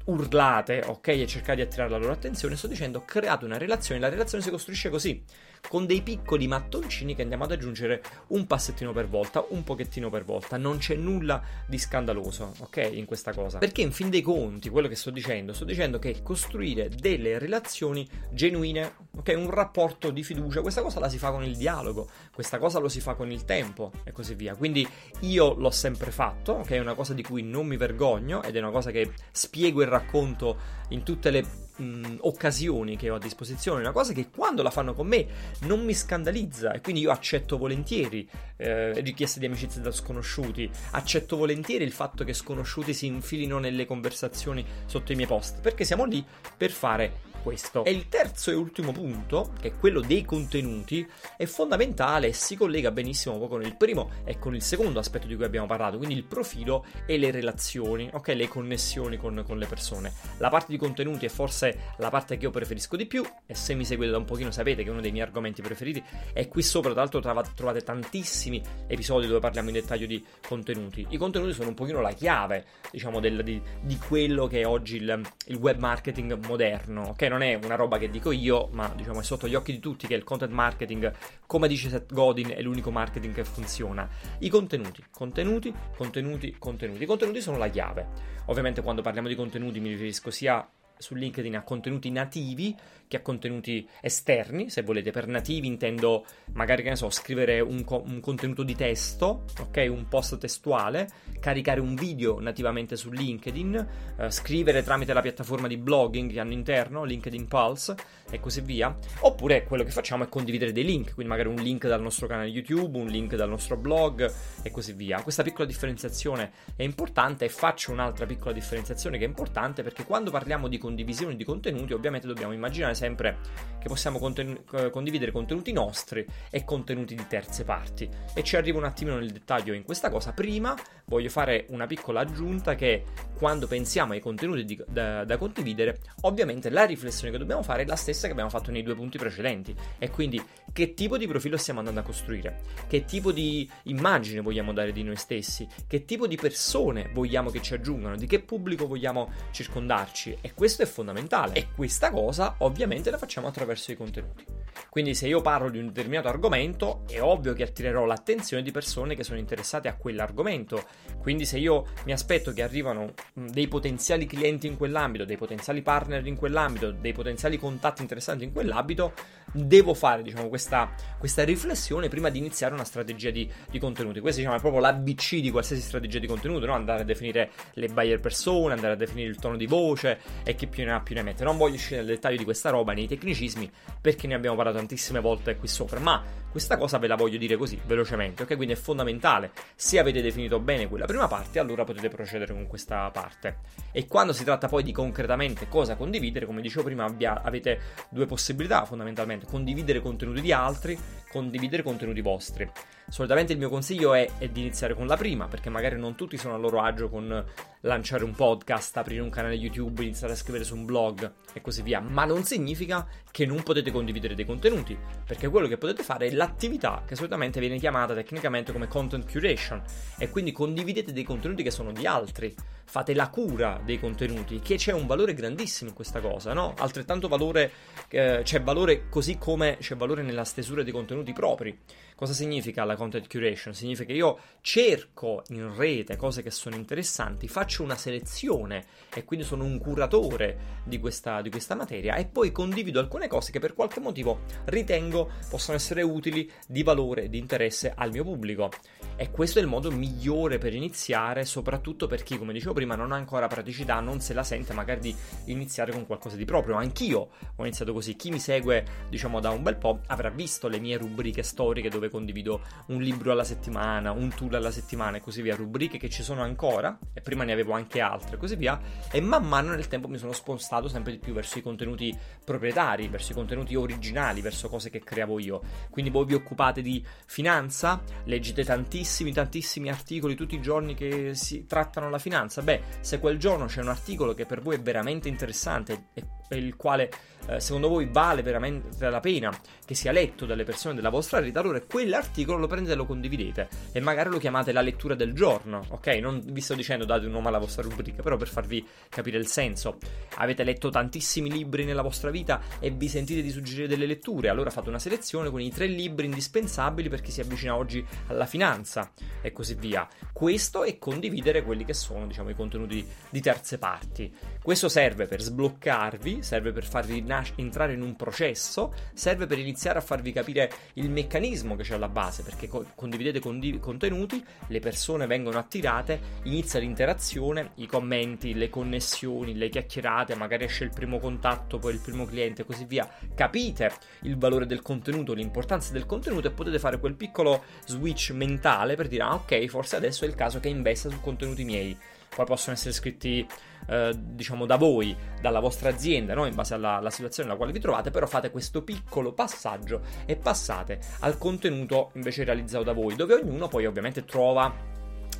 urlate, 0.04 0.82
ok, 0.86 1.08
e 1.08 1.26
cercate 1.26 1.56
di 1.56 1.62
attirare 1.62 1.90
la 1.90 1.98
loro 1.98 2.12
attenzione, 2.12 2.56
sto 2.56 2.66
dicendo 2.66 3.04
create 3.04 3.44
una 3.44 3.58
relazione, 3.58 4.00
la 4.00 4.08
relazione 4.08 4.42
si 4.42 4.50
costruisce 4.50 4.90
così, 4.90 5.22
con 5.68 5.86
dei 5.86 6.02
piccoli 6.02 6.46
mattoncini 6.46 7.14
che 7.14 7.22
andiamo 7.22 7.44
ad 7.44 7.52
aggiungere 7.52 8.02
un 8.28 8.46
passettino 8.46 8.92
per 8.92 9.08
volta, 9.08 9.44
un 9.48 9.64
pochettino 9.64 10.10
per 10.10 10.24
volta, 10.24 10.56
non 10.56 10.78
c'è 10.78 10.94
nulla 10.94 11.42
di 11.66 11.78
scandaloso, 11.78 12.54
ok, 12.58 12.90
in 12.92 13.04
questa 13.04 13.32
cosa. 13.32 13.58
Perché 13.58 13.82
in 13.82 13.92
fin 13.92 14.10
dei 14.10 14.22
conti, 14.22 14.68
quello 14.68 14.88
che 14.88 14.96
sto 14.96 15.10
dicendo, 15.10 15.52
sto 15.52 15.64
dicendo 15.64 15.98
che 15.98 16.22
costruire 16.22 16.88
delle 16.88 17.38
relazioni 17.38 18.08
genuine, 18.30 18.94
ok, 19.16 19.34
un 19.36 19.50
rapporto 19.50 20.10
di 20.10 20.22
fiducia, 20.22 20.60
questa 20.60 20.82
cosa 20.82 21.00
la 21.00 21.08
si 21.08 21.18
fa 21.18 21.30
con 21.30 21.44
il 21.44 21.56
dialogo, 21.56 22.08
questa 22.32 22.58
cosa 22.58 22.78
lo 22.78 22.88
si 22.88 23.00
fa 23.00 23.14
con 23.14 23.30
il 23.30 23.44
tempo 23.44 23.92
e 24.04 24.12
così 24.12 24.34
via. 24.34 24.54
Quindi 24.54 24.86
io 25.20 25.54
l'ho 25.54 25.70
sempre 25.70 26.10
fatto, 26.10 26.52
ok, 26.52 26.70
è 26.70 26.78
una 26.78 26.94
cosa 26.94 27.14
di 27.14 27.22
cui 27.22 27.42
non 27.42 27.66
mi 27.66 27.76
vergogno 27.76 28.42
ed 28.42 28.56
è 28.56 28.58
una 28.58 28.70
cosa 28.70 28.90
che 28.90 29.12
spiego 29.30 29.82
e 29.82 29.86
racconto 29.86 30.56
in 30.88 31.02
tutte 31.02 31.30
le 31.30 31.63
mh, 31.76 32.16
occasioni 32.20 32.96
che 32.96 33.10
ho 33.10 33.16
a 33.16 33.18
disposizione, 33.18 33.80
una 33.80 33.92
cosa 33.92 34.12
che 34.12 34.28
quando 34.30 34.62
la 34.62 34.70
fanno 34.70 34.94
con 34.94 35.06
me 35.06 35.26
non 35.60 35.84
mi 35.84 35.94
scandalizza 35.94 36.72
e 36.72 36.80
quindi 36.80 37.02
io 37.02 37.10
accetto 37.10 37.58
volentieri 37.58 38.28
eh, 38.56 39.00
richieste 39.00 39.40
di 39.40 39.46
amicizia 39.46 39.80
da 39.80 39.90
sconosciuti, 39.90 40.70
accetto 40.92 41.36
volentieri 41.36 41.84
il 41.84 41.92
fatto 41.92 42.24
che 42.24 42.32
sconosciuti 42.32 42.94
si 42.94 43.06
infilino 43.06 43.58
nelle 43.58 43.86
conversazioni 43.86 44.64
sotto 44.86 45.12
i 45.12 45.16
miei 45.16 45.28
post, 45.28 45.60
perché 45.60 45.84
siamo 45.84 46.04
lì 46.04 46.24
per 46.56 46.70
fare 46.70 47.32
questo. 47.44 47.84
E 47.84 47.90
il 47.90 48.08
terzo 48.08 48.50
e 48.50 48.54
ultimo 48.54 48.90
punto, 48.90 49.52
che 49.60 49.68
è 49.68 49.76
quello 49.78 50.00
dei 50.00 50.24
contenuti, 50.24 51.06
è 51.36 51.44
fondamentale 51.44 52.28
e 52.28 52.32
si 52.32 52.56
collega 52.56 52.90
benissimo 52.90 53.38
con 53.46 53.62
il 53.62 53.76
primo 53.76 54.10
e 54.24 54.38
con 54.38 54.54
il 54.54 54.62
secondo 54.62 54.98
aspetto 54.98 55.26
di 55.26 55.36
cui 55.36 55.44
abbiamo 55.44 55.66
parlato, 55.66 55.98
quindi 55.98 56.16
il 56.16 56.24
profilo 56.24 56.86
e 57.06 57.18
le 57.18 57.30
relazioni, 57.30 58.08
ok? 58.10 58.28
Le 58.28 58.48
connessioni 58.48 59.18
con, 59.18 59.44
con 59.46 59.58
le 59.58 59.66
persone. 59.66 60.12
La 60.38 60.48
parte 60.48 60.72
di 60.72 60.78
contenuti 60.78 61.26
è 61.26 61.28
forse 61.28 61.92
la 61.98 62.08
parte 62.08 62.38
che 62.38 62.44
io 62.44 62.50
preferisco 62.50 62.96
di 62.96 63.06
più 63.06 63.22
e 63.46 63.54
se 63.54 63.74
mi 63.74 63.84
seguite 63.84 64.10
da 64.10 64.16
un 64.16 64.24
pochino 64.24 64.50
sapete 64.50 64.82
che 64.82 64.88
è 64.88 64.92
uno 64.92 65.02
dei 65.02 65.12
miei 65.12 65.24
argomenti 65.24 65.60
preferiti 65.60 66.02
e 66.32 66.48
qui 66.48 66.62
sopra 66.62 66.92
tra 66.92 67.00
l'altro 67.00 67.20
trovate 67.54 67.82
tantissimi 67.82 68.62
episodi 68.86 69.26
dove 69.26 69.40
parliamo 69.40 69.68
in 69.68 69.74
dettaglio 69.74 70.06
di 70.06 70.24
contenuti. 70.46 71.06
I 71.10 71.18
contenuti 71.18 71.52
sono 71.52 71.68
un 71.68 71.74
pochino 71.74 72.00
la 72.00 72.12
chiave, 72.12 72.64
diciamo, 72.90 73.20
del, 73.20 73.42
di, 73.42 73.60
di, 73.82 73.98
quello 73.98 74.46
che 74.46 74.62
è 74.62 74.66
oggi 74.66 74.96
il, 74.96 75.20
il, 75.46 75.56
web 75.56 75.78
marketing 75.78 76.46
moderno, 76.46 77.08
ok? 77.08 77.22
Non 77.34 77.42
è 77.42 77.58
una 77.64 77.74
roba 77.74 77.98
che 77.98 78.10
dico 78.10 78.30
io, 78.30 78.68
ma 78.70 78.92
diciamo 78.94 79.18
è 79.18 79.24
sotto 79.24 79.48
gli 79.48 79.56
occhi 79.56 79.72
di 79.72 79.80
tutti 79.80 80.06
che 80.06 80.14
il 80.14 80.22
content 80.22 80.52
marketing, 80.52 81.12
come 81.46 81.66
dice 81.66 81.88
Seth 81.88 82.12
Godin, 82.12 82.52
è 82.54 82.62
l'unico 82.62 82.92
marketing 82.92 83.34
che 83.34 83.42
funziona. 83.42 84.08
I 84.38 84.48
contenuti, 84.48 85.04
contenuti, 85.10 85.74
contenuti, 85.96 86.54
contenuti. 86.56 87.02
I 87.02 87.06
contenuti 87.06 87.40
sono 87.40 87.58
la 87.58 87.66
chiave. 87.66 88.06
Ovviamente 88.44 88.82
quando 88.82 89.02
parliamo 89.02 89.26
di 89.26 89.34
contenuti 89.34 89.80
mi 89.80 89.88
riferisco 89.88 90.30
sia 90.30 90.64
su 90.98 91.14
LinkedIn 91.14 91.56
a 91.56 91.62
contenuti 91.62 92.10
nativi 92.10 92.76
che 93.06 93.16
a 93.16 93.20
contenuti 93.20 93.86
esterni, 94.00 94.70
se 94.70 94.82
volete, 94.82 95.10
per 95.10 95.26
nativi 95.26 95.66
intendo 95.66 96.24
magari 96.52 96.82
che 96.82 96.88
ne 96.88 96.96
so, 96.96 97.10
scrivere 97.10 97.60
un, 97.60 97.84
co- 97.84 98.02
un, 98.04 98.20
contenuto 98.20 98.62
di 98.62 98.74
testo, 98.74 99.44
ok, 99.60 99.86
un 99.88 100.08
post 100.08 100.38
testuale, 100.38 101.08
caricare 101.38 101.80
un 101.80 101.94
video 101.94 102.40
nativamente 102.40 102.96
su 102.96 103.10
LinkedIn, 103.10 103.88
eh, 104.18 104.30
scrivere 104.30 104.82
tramite 104.82 105.12
la 105.12 105.20
piattaforma 105.20 105.68
di 105.68 105.76
blogging 105.76 106.32
che 106.32 106.40
hanno 106.40 106.52
interno, 106.52 107.04
LinkedIn 107.04 107.46
Pulse 107.46 107.94
e 108.30 108.40
così 108.40 108.62
via, 108.62 108.96
oppure 109.20 109.64
quello 109.64 109.84
che 109.84 109.90
facciamo 109.90 110.24
è 110.24 110.28
condividere 110.28 110.72
dei 110.72 110.84
link, 110.84 111.14
quindi 111.14 111.30
magari 111.30 111.48
un 111.48 111.62
link 111.62 111.86
dal 111.86 112.00
nostro 112.00 112.26
canale 112.26 112.48
YouTube, 112.48 112.98
un 112.98 113.06
link 113.06 113.36
dal 113.36 113.48
nostro 113.48 113.76
blog 113.76 114.32
e 114.62 114.70
così 114.70 114.92
via. 114.92 115.22
Questa 115.22 115.42
piccola 115.42 115.66
differenziazione 115.66 116.50
è 116.74 116.82
importante 116.82 117.44
e 117.44 117.48
faccio 117.48 117.92
un'altra 117.92 118.26
piccola 118.26 118.52
differenziazione 118.52 119.18
che 119.18 119.24
è 119.24 119.28
importante 119.28 119.82
perché 119.82 120.04
quando 120.04 120.30
parliamo 120.30 120.68
di 120.68 120.78
condivisione 120.84 121.34
di 121.34 121.44
contenuti 121.44 121.94
ovviamente 121.94 122.26
dobbiamo 122.26 122.52
immaginare 122.52 122.94
sempre 122.94 123.38
che 123.80 123.88
possiamo 123.88 124.18
conten- 124.18 124.64
condividere 124.90 125.30
contenuti 125.30 125.72
nostri 125.72 126.26
e 126.50 126.64
contenuti 126.64 127.14
di 127.14 127.26
terze 127.26 127.64
parti. 127.64 128.08
E 128.34 128.42
ci 128.42 128.56
arrivo 128.56 128.78
un 128.78 128.84
attimino 128.84 129.18
nel 129.18 129.30
dettaglio 129.30 129.72
in 129.72 129.82
questa 129.82 130.10
cosa. 130.10 130.32
Prima 130.32 130.74
voglio 131.06 131.28
fare 131.28 131.66
una 131.68 131.86
piccola 131.86 132.20
aggiunta 132.20 132.74
che 132.74 133.04
quando 133.36 133.66
pensiamo 133.66 134.12
ai 134.12 134.20
contenuti 134.20 134.64
di, 134.64 134.82
da, 134.86 135.24
da, 135.24 135.36
condividere, 135.36 136.00
ovviamente 136.22 136.70
la 136.70 136.84
riflessione 136.84 137.30
che 137.30 137.38
dobbiamo 137.38 137.62
fare 137.62 137.82
è 137.82 137.86
la 137.86 137.96
stessa 137.96 138.26
che 138.26 138.32
abbiamo 138.32 138.48
fatto 138.48 138.70
nei 138.70 138.82
due 138.82 138.94
punti 138.94 139.18
precedenti. 139.18 139.74
E 139.98 140.10
quindi 140.10 140.42
che 140.72 140.94
tipo 140.94 141.18
di 141.18 141.26
profilo 141.26 141.56
stiamo 141.56 141.80
andando 141.80 142.00
a 142.00 142.04
costruire? 142.04 142.60
Che 142.88 143.04
tipo 143.04 143.32
di 143.32 143.68
immagine 143.84 144.40
vogliamo 144.40 144.72
dare 144.72 144.92
di 144.92 145.02
noi 145.02 145.16
stessi? 145.16 145.66
Che 145.86 146.04
tipo 146.04 146.26
di 146.26 146.36
persone 146.36 147.10
vogliamo 147.12 147.50
che 147.50 147.60
ci 147.60 147.74
aggiungano? 147.74 148.16
Di 148.16 148.26
che 148.26 148.40
pubblico 148.40 148.86
vogliamo 148.86 149.30
circondarci? 149.50 150.38
E 150.40 150.54
questo 150.54 150.73
è 150.82 150.86
fondamentale. 150.86 151.54
E 151.54 151.68
questa 151.74 152.10
cosa 152.10 152.56
ovviamente 152.58 153.10
la 153.10 153.18
facciamo 153.18 153.46
attraverso 153.46 153.92
i 153.92 153.96
contenuti. 153.96 154.63
Quindi 154.88 155.14
se 155.14 155.26
io 155.26 155.40
parlo 155.40 155.70
di 155.70 155.78
un 155.78 155.88
determinato 155.88 156.28
argomento, 156.28 157.02
è 157.08 157.20
ovvio 157.20 157.52
che 157.52 157.62
attirerò 157.62 158.04
l'attenzione 158.04 158.62
di 158.62 158.70
persone 158.70 159.14
che 159.14 159.24
sono 159.24 159.38
interessate 159.38 159.88
a 159.88 159.94
quell'argomento. 159.94 160.84
Quindi 161.20 161.44
se 161.44 161.58
io 161.58 161.86
mi 162.04 162.12
aspetto 162.12 162.52
che 162.52 162.62
arrivano 162.62 163.12
dei 163.32 163.68
potenziali 163.68 164.26
clienti 164.26 164.66
in 164.66 164.76
quell'ambito, 164.76 165.24
dei 165.24 165.36
potenziali 165.36 165.82
partner 165.82 166.26
in 166.26 166.36
quell'ambito, 166.36 166.90
dei 166.90 167.12
potenziali 167.12 167.58
contatti 167.58 168.02
interessanti 168.02 168.44
in 168.44 168.52
quell'ambito, 168.52 169.12
devo 169.52 169.94
fare 169.94 170.22
diciamo, 170.22 170.48
questa, 170.48 170.92
questa, 171.18 171.44
riflessione 171.44 172.08
prima 172.08 172.28
di 172.28 172.38
iniziare 172.38 172.74
una 172.74 172.84
strategia 172.84 173.30
di, 173.30 173.50
di 173.70 173.78
contenuti. 173.78 174.20
Questa 174.20 174.40
diciamo, 174.40 174.56
è 174.56 174.60
proprio 174.60 174.80
l'ABC 174.80 175.36
di 175.36 175.50
qualsiasi 175.50 175.82
strategia 175.82 176.18
di 176.18 176.26
contenuto, 176.26 176.66
no? 176.66 176.74
andare 176.74 177.02
a 177.02 177.04
definire 177.04 177.50
le 177.74 177.88
buyer 177.88 178.20
persone, 178.20 178.74
andare 178.74 178.94
a 178.94 178.96
definire 178.96 179.28
il 179.28 179.36
tono 179.36 179.56
di 179.56 179.66
voce 179.66 180.18
e 180.44 180.54
chi 180.54 180.66
più 180.66 180.84
ne 180.84 180.92
ha 180.92 181.00
più 181.00 181.14
ne 181.14 181.22
mette. 181.22 181.44
Non 181.44 181.56
voglio 181.56 181.74
uscire 181.74 181.96
nel 181.98 182.06
dettaglio 182.06 182.38
di 182.38 182.44
questa 182.44 182.70
roba, 182.70 182.92
nei 182.92 183.06
tecnicismi, 183.06 183.70
perché 184.00 184.26
ne 184.26 184.34
abbiamo 184.34 184.56
parlato 184.56 184.63
tantissime 184.72 185.20
volte 185.20 185.56
qui 185.56 185.68
sopra, 185.68 185.98
ma 186.00 186.22
questa 186.54 186.76
cosa 186.76 186.98
ve 186.98 187.08
la 187.08 187.16
voglio 187.16 187.36
dire 187.36 187.56
così, 187.56 187.80
velocemente, 187.84 188.44
ok? 188.44 188.54
Quindi 188.54 188.74
è 188.74 188.76
fondamentale. 188.76 189.50
Se 189.74 189.98
avete 189.98 190.22
definito 190.22 190.60
bene 190.60 190.86
quella 190.86 191.04
prima 191.04 191.26
parte, 191.26 191.58
allora 191.58 191.82
potete 191.82 192.08
procedere 192.08 192.52
con 192.52 192.68
questa 192.68 193.10
parte. 193.10 193.56
E 193.90 194.06
quando 194.06 194.32
si 194.32 194.44
tratta 194.44 194.68
poi 194.68 194.84
di 194.84 194.92
concretamente 194.92 195.66
cosa 195.68 195.96
condividere, 195.96 196.46
come 196.46 196.60
dicevo 196.60 196.84
prima, 196.84 197.06
abbia, 197.06 197.42
avete 197.42 197.80
due 198.08 198.26
possibilità 198.26 198.84
fondamentalmente: 198.84 199.46
condividere 199.46 200.00
contenuti 200.00 200.40
di 200.40 200.52
altri, 200.52 200.96
condividere 201.28 201.82
contenuti 201.82 202.20
vostri. 202.20 202.70
Solitamente 203.06 203.52
il 203.52 203.58
mio 203.58 203.68
consiglio 203.68 204.14
è, 204.14 204.26
è, 204.38 204.48
di 204.48 204.60
iniziare 204.60 204.94
con 204.94 205.06
la 205.06 205.16
prima, 205.16 205.46
perché 205.46 205.68
magari 205.68 205.98
non 205.98 206.14
tutti 206.14 206.38
sono 206.38 206.54
a 206.54 206.56
loro 206.56 206.80
agio 206.80 207.10
con 207.10 207.44
lanciare 207.80 208.24
un 208.24 208.32
podcast, 208.32 208.96
aprire 208.96 209.20
un 209.20 209.28
canale 209.28 209.56
YouTube, 209.56 210.02
iniziare 210.02 210.32
a 210.32 210.36
scrivere 210.36 210.64
su 210.64 210.74
un 210.74 210.84
blog 210.86 211.32
e 211.52 211.60
così 211.60 211.82
via. 211.82 212.00
Ma 212.00 212.24
non 212.24 212.44
significa 212.44 213.06
che 213.30 213.44
non 213.44 213.62
potete 213.62 213.90
condividere 213.90 214.34
dei 214.34 214.46
contenuti, 214.46 214.96
perché 215.26 215.48
quello 215.48 215.66
che 215.66 215.76
potete 215.76 216.02
fare 216.02 216.28
è 216.28 216.32
l'attività 216.44 217.02
che 217.06 217.16
solitamente 217.16 217.58
viene 217.58 217.78
chiamata 217.78 218.12
tecnicamente 218.14 218.70
come 218.70 218.86
content 218.86 219.30
curation. 219.30 219.82
E 220.18 220.28
quindi 220.28 220.52
condividete 220.52 221.12
dei 221.12 221.24
contenuti 221.24 221.62
che 221.62 221.70
sono 221.70 221.90
di 221.90 222.06
altri, 222.06 222.54
fate 222.84 223.14
la 223.14 223.28
cura 223.28 223.80
dei 223.84 223.98
contenuti, 223.98 224.60
che 224.60 224.76
c'è 224.76 224.92
un 224.92 225.06
valore 225.06 225.34
grandissimo 225.34 225.90
in 225.90 225.96
questa 225.96 226.20
cosa, 226.20 226.52
no? 226.52 226.74
Altrettanto 226.78 227.28
valore, 227.28 227.70
eh, 228.08 228.40
c'è 228.42 228.62
valore 228.62 229.08
così 229.08 229.38
come 229.38 229.76
c'è 229.80 229.96
valore 229.96 230.22
nella 230.22 230.44
stesura 230.44 230.82
dei 230.82 230.92
contenuti 230.92 231.32
propri. 231.32 231.78
Cosa 232.16 232.32
significa 232.32 232.84
la 232.84 232.94
content 232.94 233.26
curation? 233.28 233.74
Significa 233.74 234.06
che 234.06 234.12
io 234.12 234.38
cerco 234.60 235.42
in 235.48 235.74
rete 235.76 236.16
cose 236.16 236.42
che 236.42 236.52
sono 236.52 236.76
interessanti, 236.76 237.48
faccio 237.48 237.82
una 237.82 237.96
selezione 237.96 238.84
e 239.12 239.24
quindi 239.24 239.44
sono 239.44 239.64
un 239.64 239.78
curatore 239.78 240.82
di 240.84 241.00
questa, 241.00 241.42
di 241.42 241.50
questa 241.50 241.74
materia 241.74 242.14
e 242.14 242.26
poi 242.26 242.52
condivido 242.52 243.00
alcune 243.00 243.26
cose 243.26 243.50
che 243.50 243.58
per 243.58 243.74
qualche 243.74 243.98
motivo 243.98 244.42
ritengo 244.66 245.28
possano 245.48 245.76
essere 245.76 246.02
utili, 246.02 246.48
di 246.68 246.84
valore, 246.84 247.28
di 247.28 247.38
interesse 247.38 247.92
al 247.96 248.12
mio 248.12 248.22
pubblico. 248.22 248.70
E 249.16 249.30
questo 249.32 249.58
è 249.58 249.62
il 249.62 249.68
modo 249.68 249.90
migliore 249.90 250.58
per 250.58 250.72
iniziare, 250.72 251.44
soprattutto 251.44 252.06
per 252.06 252.22
chi, 252.22 252.38
come 252.38 252.52
dicevo 252.52 252.73
prima, 252.74 252.94
non 252.94 253.12
ha 253.12 253.16
ancora 253.16 253.46
praticità, 253.46 254.00
non 254.00 254.20
se 254.20 254.34
la 254.34 254.42
sente 254.42 254.74
magari 254.74 255.00
di 255.00 255.16
iniziare 255.46 255.92
con 255.92 256.04
qualcosa 256.04 256.36
di 256.36 256.44
proprio. 256.44 256.74
Anch'io 256.76 257.30
ho 257.56 257.62
iniziato 257.62 257.94
così. 257.94 258.14
Chi 258.16 258.30
mi 258.30 258.38
segue, 258.38 258.84
diciamo, 259.08 259.40
da 259.40 259.48
un 259.48 259.62
bel 259.62 259.76
po' 259.76 260.00
avrà 260.08 260.28
visto 260.28 260.68
le 260.68 260.78
mie 260.78 260.98
rubriche 260.98 261.42
storiche 261.42 261.88
dove 261.88 262.10
condivido 262.10 262.60
un 262.88 263.00
libro 263.00 263.32
alla 263.32 263.44
settimana, 263.44 264.10
un 264.10 264.28
tool 264.34 264.54
alla 264.54 264.70
settimana 264.70 265.16
e 265.16 265.20
così 265.20 265.40
via. 265.40 265.56
Rubriche 265.56 265.96
che 265.96 266.10
ci 266.10 266.22
sono 266.22 266.42
ancora, 266.42 266.98
e 267.14 267.22
prima 267.22 267.44
ne 267.44 267.52
avevo 267.52 267.72
anche 267.72 268.00
altre 268.00 268.36
e 268.36 268.38
così 268.38 268.56
via. 268.56 268.78
E 269.10 269.20
man 269.22 269.46
mano 269.46 269.70
nel 269.70 269.88
tempo 269.88 270.08
mi 270.08 270.18
sono 270.18 270.32
spostato 270.32 270.88
sempre 270.88 271.12
di 271.12 271.18
più 271.18 271.32
verso 271.32 271.58
i 271.58 271.62
contenuti 271.62 272.14
proprietari, 272.44 273.08
verso 273.08 273.32
i 273.32 273.34
contenuti 273.34 273.74
originali, 273.74 274.40
verso 274.40 274.68
cose 274.68 274.90
che 274.90 275.00
creavo 275.00 275.38
io. 275.38 275.62
Quindi 275.90 276.10
voi 276.10 276.24
vi 276.24 276.34
occupate 276.34 276.82
di 276.82 277.04
finanza, 277.26 278.02
leggete 278.24 278.64
tantissimi, 278.64 279.32
tantissimi 279.32 279.88
articoli 279.88 280.34
tutti 280.34 280.56
i 280.56 280.60
giorni 280.60 280.94
che 280.94 281.34
si 281.34 281.66
trattano 281.66 282.10
la 282.10 282.18
finanza. 282.18 282.62
Beh, 282.64 282.80
se 283.00 283.18
quel 283.18 283.38
giorno 283.38 283.66
c'è 283.66 283.82
un 283.82 283.88
articolo 283.88 284.32
che 284.32 284.46
per 284.46 284.62
voi 284.62 284.76
è 284.76 284.80
veramente 284.80 285.28
interessante 285.28 286.06
e 286.14 286.24
il 286.56 286.76
quale 286.76 287.10
eh, 287.46 287.60
secondo 287.60 287.88
voi 287.88 288.08
vale 288.10 288.42
veramente 288.42 289.08
la 289.10 289.20
pena 289.20 289.52
che 289.84 289.94
sia 289.94 290.12
letto 290.12 290.46
dalle 290.46 290.64
persone 290.64 290.94
della 290.94 291.10
vostra 291.10 291.40
rete, 291.40 291.58
allora 291.58 291.80
quell'articolo 291.80 292.58
lo 292.58 292.66
prendete 292.66 292.94
e 292.94 292.96
lo 292.96 293.04
condividete 293.04 293.68
e 293.92 294.00
magari 294.00 294.30
lo 294.30 294.38
chiamate 294.38 294.72
la 294.72 294.80
lettura 294.80 295.14
del 295.14 295.34
giorno, 295.34 295.84
ok? 295.90 296.06
Non 296.22 296.40
vi 296.42 296.60
sto 296.62 296.74
dicendo 296.74 297.04
date 297.04 297.26
un 297.26 297.32
nome 297.32 297.48
alla 297.48 297.58
vostra 297.58 297.82
rubrica, 297.82 298.22
però 298.22 298.36
per 298.36 298.48
farvi 298.48 298.86
capire 299.10 299.36
il 299.36 299.46
senso. 299.46 299.98
Avete 300.36 300.64
letto 300.64 300.88
tantissimi 300.88 301.50
libri 301.50 301.84
nella 301.84 302.00
vostra 302.00 302.30
vita 302.30 302.62
e 302.80 302.90
vi 302.90 303.08
sentite 303.08 303.42
di 303.42 303.50
suggerire 303.50 303.86
delle 303.86 304.06
letture, 304.06 304.48
allora 304.48 304.70
fate 304.70 304.88
una 304.88 304.98
selezione 304.98 305.50
con 305.50 305.60
i 305.60 305.70
tre 305.70 305.86
libri 305.86 306.26
indispensabili 306.26 307.10
per 307.10 307.20
chi 307.20 307.30
si 307.30 307.42
avvicina 307.42 307.76
oggi 307.76 308.04
alla 308.28 308.46
finanza 308.46 309.12
e 309.42 309.52
così 309.52 309.74
via. 309.74 310.08
Questo 310.32 310.84
è 310.84 310.96
condividere 310.96 311.62
quelli 311.62 311.84
che 311.84 311.94
sono, 311.94 312.26
diciamo, 312.26 312.48
i 312.48 312.54
contenuti 312.54 313.06
di 313.28 313.40
terze 313.42 313.76
parti. 313.76 314.34
Questo 314.62 314.88
serve 314.88 315.26
per 315.26 315.42
sbloccarvi, 315.42 316.42
serve 316.44 316.70
per 316.70 316.84
farvi 316.84 317.22
nas- 317.22 317.52
entrare 317.56 317.94
in 317.94 318.02
un 318.02 318.14
processo, 318.14 318.94
serve 319.12 319.46
per 319.46 319.58
iniziare 319.58 319.98
a 319.98 320.02
farvi 320.02 320.30
capire 320.30 320.70
il 320.94 321.10
meccanismo 321.10 321.74
che 321.74 321.82
c'è 321.82 321.94
alla 321.94 322.08
base, 322.08 322.42
perché 322.44 322.68
co- 322.68 322.86
condividete 322.94 323.40
condi- 323.40 323.80
contenuti, 323.80 324.44
le 324.68 324.78
persone 324.78 325.26
vengono 325.26 325.58
attirate, 325.58 326.20
inizia 326.44 326.78
l'interazione, 326.78 327.72
i 327.76 327.86
commenti, 327.86 328.54
le 328.54 328.70
connessioni, 328.70 329.56
le 329.56 329.68
chiacchierate, 329.68 330.36
magari 330.36 330.64
esce 330.64 330.84
il 330.84 330.90
primo 330.90 331.18
contatto, 331.18 331.78
poi 331.78 331.94
il 331.94 332.00
primo 332.00 332.24
cliente 332.24 332.62
e 332.62 332.64
così 332.64 332.84
via. 332.84 333.08
Capite 333.34 333.90
il 334.22 334.36
valore 334.36 334.66
del 334.66 334.82
contenuto, 334.82 335.32
l'importanza 335.32 335.92
del 335.92 336.06
contenuto 336.06 336.48
e 336.48 336.52
potete 336.52 336.78
fare 336.78 336.98
quel 336.98 337.14
piccolo 337.14 337.64
switch 337.86 338.30
mentale 338.30 338.94
per 338.94 339.08
dire 339.08 339.22
ah 339.22 339.34
ok, 339.34 339.66
forse 339.66 339.96
adesso 339.96 340.24
è 340.24 340.28
il 340.28 340.34
caso 340.34 340.60
che 340.60 340.68
investa 340.68 341.08
su 341.08 341.20
contenuti 341.20 341.64
miei 341.64 341.96
poi 342.34 342.44
possono 342.44 342.74
essere 342.74 342.92
scritti 342.92 343.46
eh, 343.86 344.12
diciamo 344.16 344.66
da 344.66 344.76
voi, 344.76 345.16
dalla 345.40 345.60
vostra 345.60 345.90
azienda, 345.90 346.34
no? 346.34 346.46
in 346.46 346.54
base 346.54 346.74
alla, 346.74 346.96
alla, 346.96 347.10
situazione 347.10 347.48
nella 347.48 347.58
quale 347.58 347.72
vi 347.72 347.80
trovate, 347.80 348.10
però 348.10 348.26
fate 348.26 348.50
questo 348.50 348.82
piccolo 348.82 349.32
passaggio 349.32 350.02
e 350.26 350.36
passate 350.36 351.00
al 351.20 351.38
contenuto 351.38 352.10
invece 352.14 352.44
realizzato 352.44 352.84
da 352.84 352.92
voi, 352.92 353.14
dove 353.14 353.34
ognuno 353.34 353.68
poi 353.68 353.86
ovviamente 353.86 354.24
trova 354.24 354.92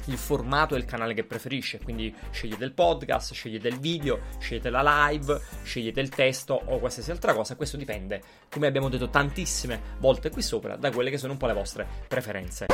il 0.06 0.18
formato 0.18 0.74
e 0.74 0.78
il 0.78 0.84
canale 0.84 1.14
che 1.14 1.24
preferisce. 1.24 1.80
Quindi 1.80 2.14
scegliete 2.30 2.64
il 2.64 2.72
podcast, 2.72 3.32
scegliete 3.32 3.68
il 3.68 3.78
video, 3.78 4.20
scegliete 4.38 4.70
la 4.70 5.08
live, 5.08 5.40
scegliete 5.62 6.00
il 6.00 6.08
testo 6.08 6.60
o 6.66 6.78
qualsiasi 6.78 7.10
altra 7.10 7.32
cosa. 7.32 7.56
Questo 7.56 7.76
dipende, 7.76 8.22
come 8.50 8.66
abbiamo 8.66 8.88
detto 8.88 9.08
tantissime 9.08 9.80
volte 9.98 10.30
qui 10.30 10.42
sopra, 10.42 10.76
da 10.76 10.90
quelle 10.90 11.10
che 11.10 11.18
sono 11.18 11.32
un 11.32 11.38
po' 11.38 11.46
le 11.46 11.54
vostre 11.54 11.86
preferenze. 12.08 12.66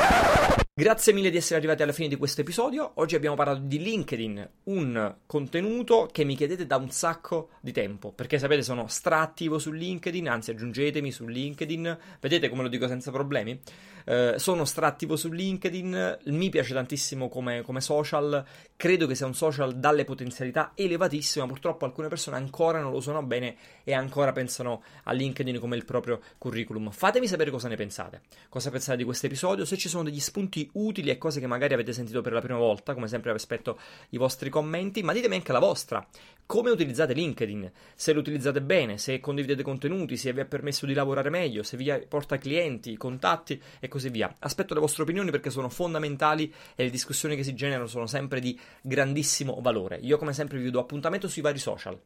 Grazie 0.81 1.13
mille 1.13 1.29
di 1.29 1.37
essere 1.37 1.59
arrivati 1.59 1.83
alla 1.83 1.91
fine 1.91 2.07
di 2.07 2.15
questo 2.15 2.41
episodio. 2.41 2.93
Oggi 2.95 3.13
abbiamo 3.13 3.35
parlato 3.35 3.59
di 3.59 3.77
LinkedIn, 3.77 4.49
un 4.63 5.15
contenuto 5.27 6.09
che 6.11 6.23
mi 6.23 6.35
chiedete 6.35 6.65
da 6.65 6.77
un 6.77 6.89
sacco 6.89 7.49
di 7.61 7.71
tempo, 7.71 8.11
perché 8.11 8.39
sapete 8.39 8.63
sono 8.63 8.87
strattivo 8.87 9.59
su 9.59 9.71
LinkedIn, 9.71 10.27
anzi 10.27 10.49
aggiungetemi 10.49 11.11
su 11.11 11.27
LinkedIn, 11.27 11.97
vedete 12.19 12.49
come 12.49 12.63
lo 12.63 12.67
dico 12.67 12.87
senza 12.87 13.11
problemi. 13.11 13.61
Eh, 14.05 14.35
sono 14.37 14.65
strattivo 14.65 15.15
su 15.15 15.31
LinkedIn, 15.31 16.17
mi 16.25 16.49
piace 16.49 16.73
tantissimo 16.73 17.29
come, 17.29 17.61
come, 17.61 17.81
social, 17.81 18.43
credo 18.75 19.05
che 19.05 19.13
sia 19.13 19.27
un 19.27 19.35
social 19.35 19.75
dalle 19.75 20.03
potenzialità 20.03 20.71
elevatissime, 20.73 21.45
purtroppo 21.45 21.85
alcune 21.85 22.07
persone 22.07 22.37
ancora 22.37 22.79
non 22.79 22.91
lo 22.91 22.97
usano 22.97 23.21
bene 23.21 23.55
e 23.83 23.93
ancora 23.93 24.31
pensano 24.31 24.81
a 25.03 25.11
LinkedIn 25.11 25.59
come 25.59 25.75
il 25.75 25.85
proprio 25.85 26.21
curriculum. 26.39 26.89
Fatemi 26.89 27.27
sapere 27.27 27.51
cosa 27.51 27.67
ne 27.67 27.75
pensate, 27.75 28.21
cosa 28.49 28.71
pensate 28.71 28.97
di 28.97 29.03
questo 29.03 29.27
episodio, 29.27 29.65
se 29.65 29.77
ci 29.77 29.89
sono 29.89 30.03
degli 30.03 30.19
spunti 30.19 30.69
utili 30.73 31.09
e 31.09 31.17
cose 31.17 31.39
che 31.39 31.47
magari 31.47 31.73
avete 31.73 31.93
sentito 31.93 32.21
per 32.21 32.33
la 32.33 32.41
prima 32.41 32.57
volta, 32.57 32.93
come 32.93 33.07
sempre 33.07 33.31
aspetto 33.31 33.79
i 34.09 34.17
vostri 34.17 34.49
commenti, 34.49 35.03
ma 35.03 35.13
ditemi 35.13 35.35
anche 35.35 35.51
la 35.51 35.59
vostra. 35.59 36.05
Come 36.45 36.69
utilizzate 36.69 37.13
LinkedIn? 37.13 37.71
Se 37.95 38.11
lo 38.11 38.19
utilizzate 38.19 38.61
bene, 38.61 38.97
se 38.97 39.19
condividete 39.19 39.63
contenuti, 39.63 40.17
se 40.17 40.33
vi 40.33 40.41
ha 40.41 40.45
permesso 40.45 40.85
di 40.85 40.93
lavorare 40.93 41.29
meglio, 41.29 41.63
se 41.63 41.77
vi 41.77 41.91
porta 42.07 42.37
clienti, 42.37 42.97
contatti 42.97 43.61
e 43.79 43.87
così 43.87 44.09
via. 44.09 44.35
Aspetto 44.39 44.73
le 44.73 44.81
vostre 44.81 45.03
opinioni 45.03 45.31
perché 45.31 45.49
sono 45.49 45.69
fondamentali 45.69 46.53
e 46.75 46.83
le 46.83 46.89
discussioni 46.89 47.35
che 47.35 47.43
si 47.43 47.53
generano 47.53 47.87
sono 47.87 48.05
sempre 48.05 48.41
di 48.41 48.59
grandissimo 48.81 49.59
valore. 49.61 49.99
Io 50.01 50.17
come 50.17 50.33
sempre 50.33 50.57
vi 50.57 50.69
do 50.69 50.79
appuntamento 50.79 51.29
sui 51.29 51.41
vari 51.41 51.59
social. 51.59 51.97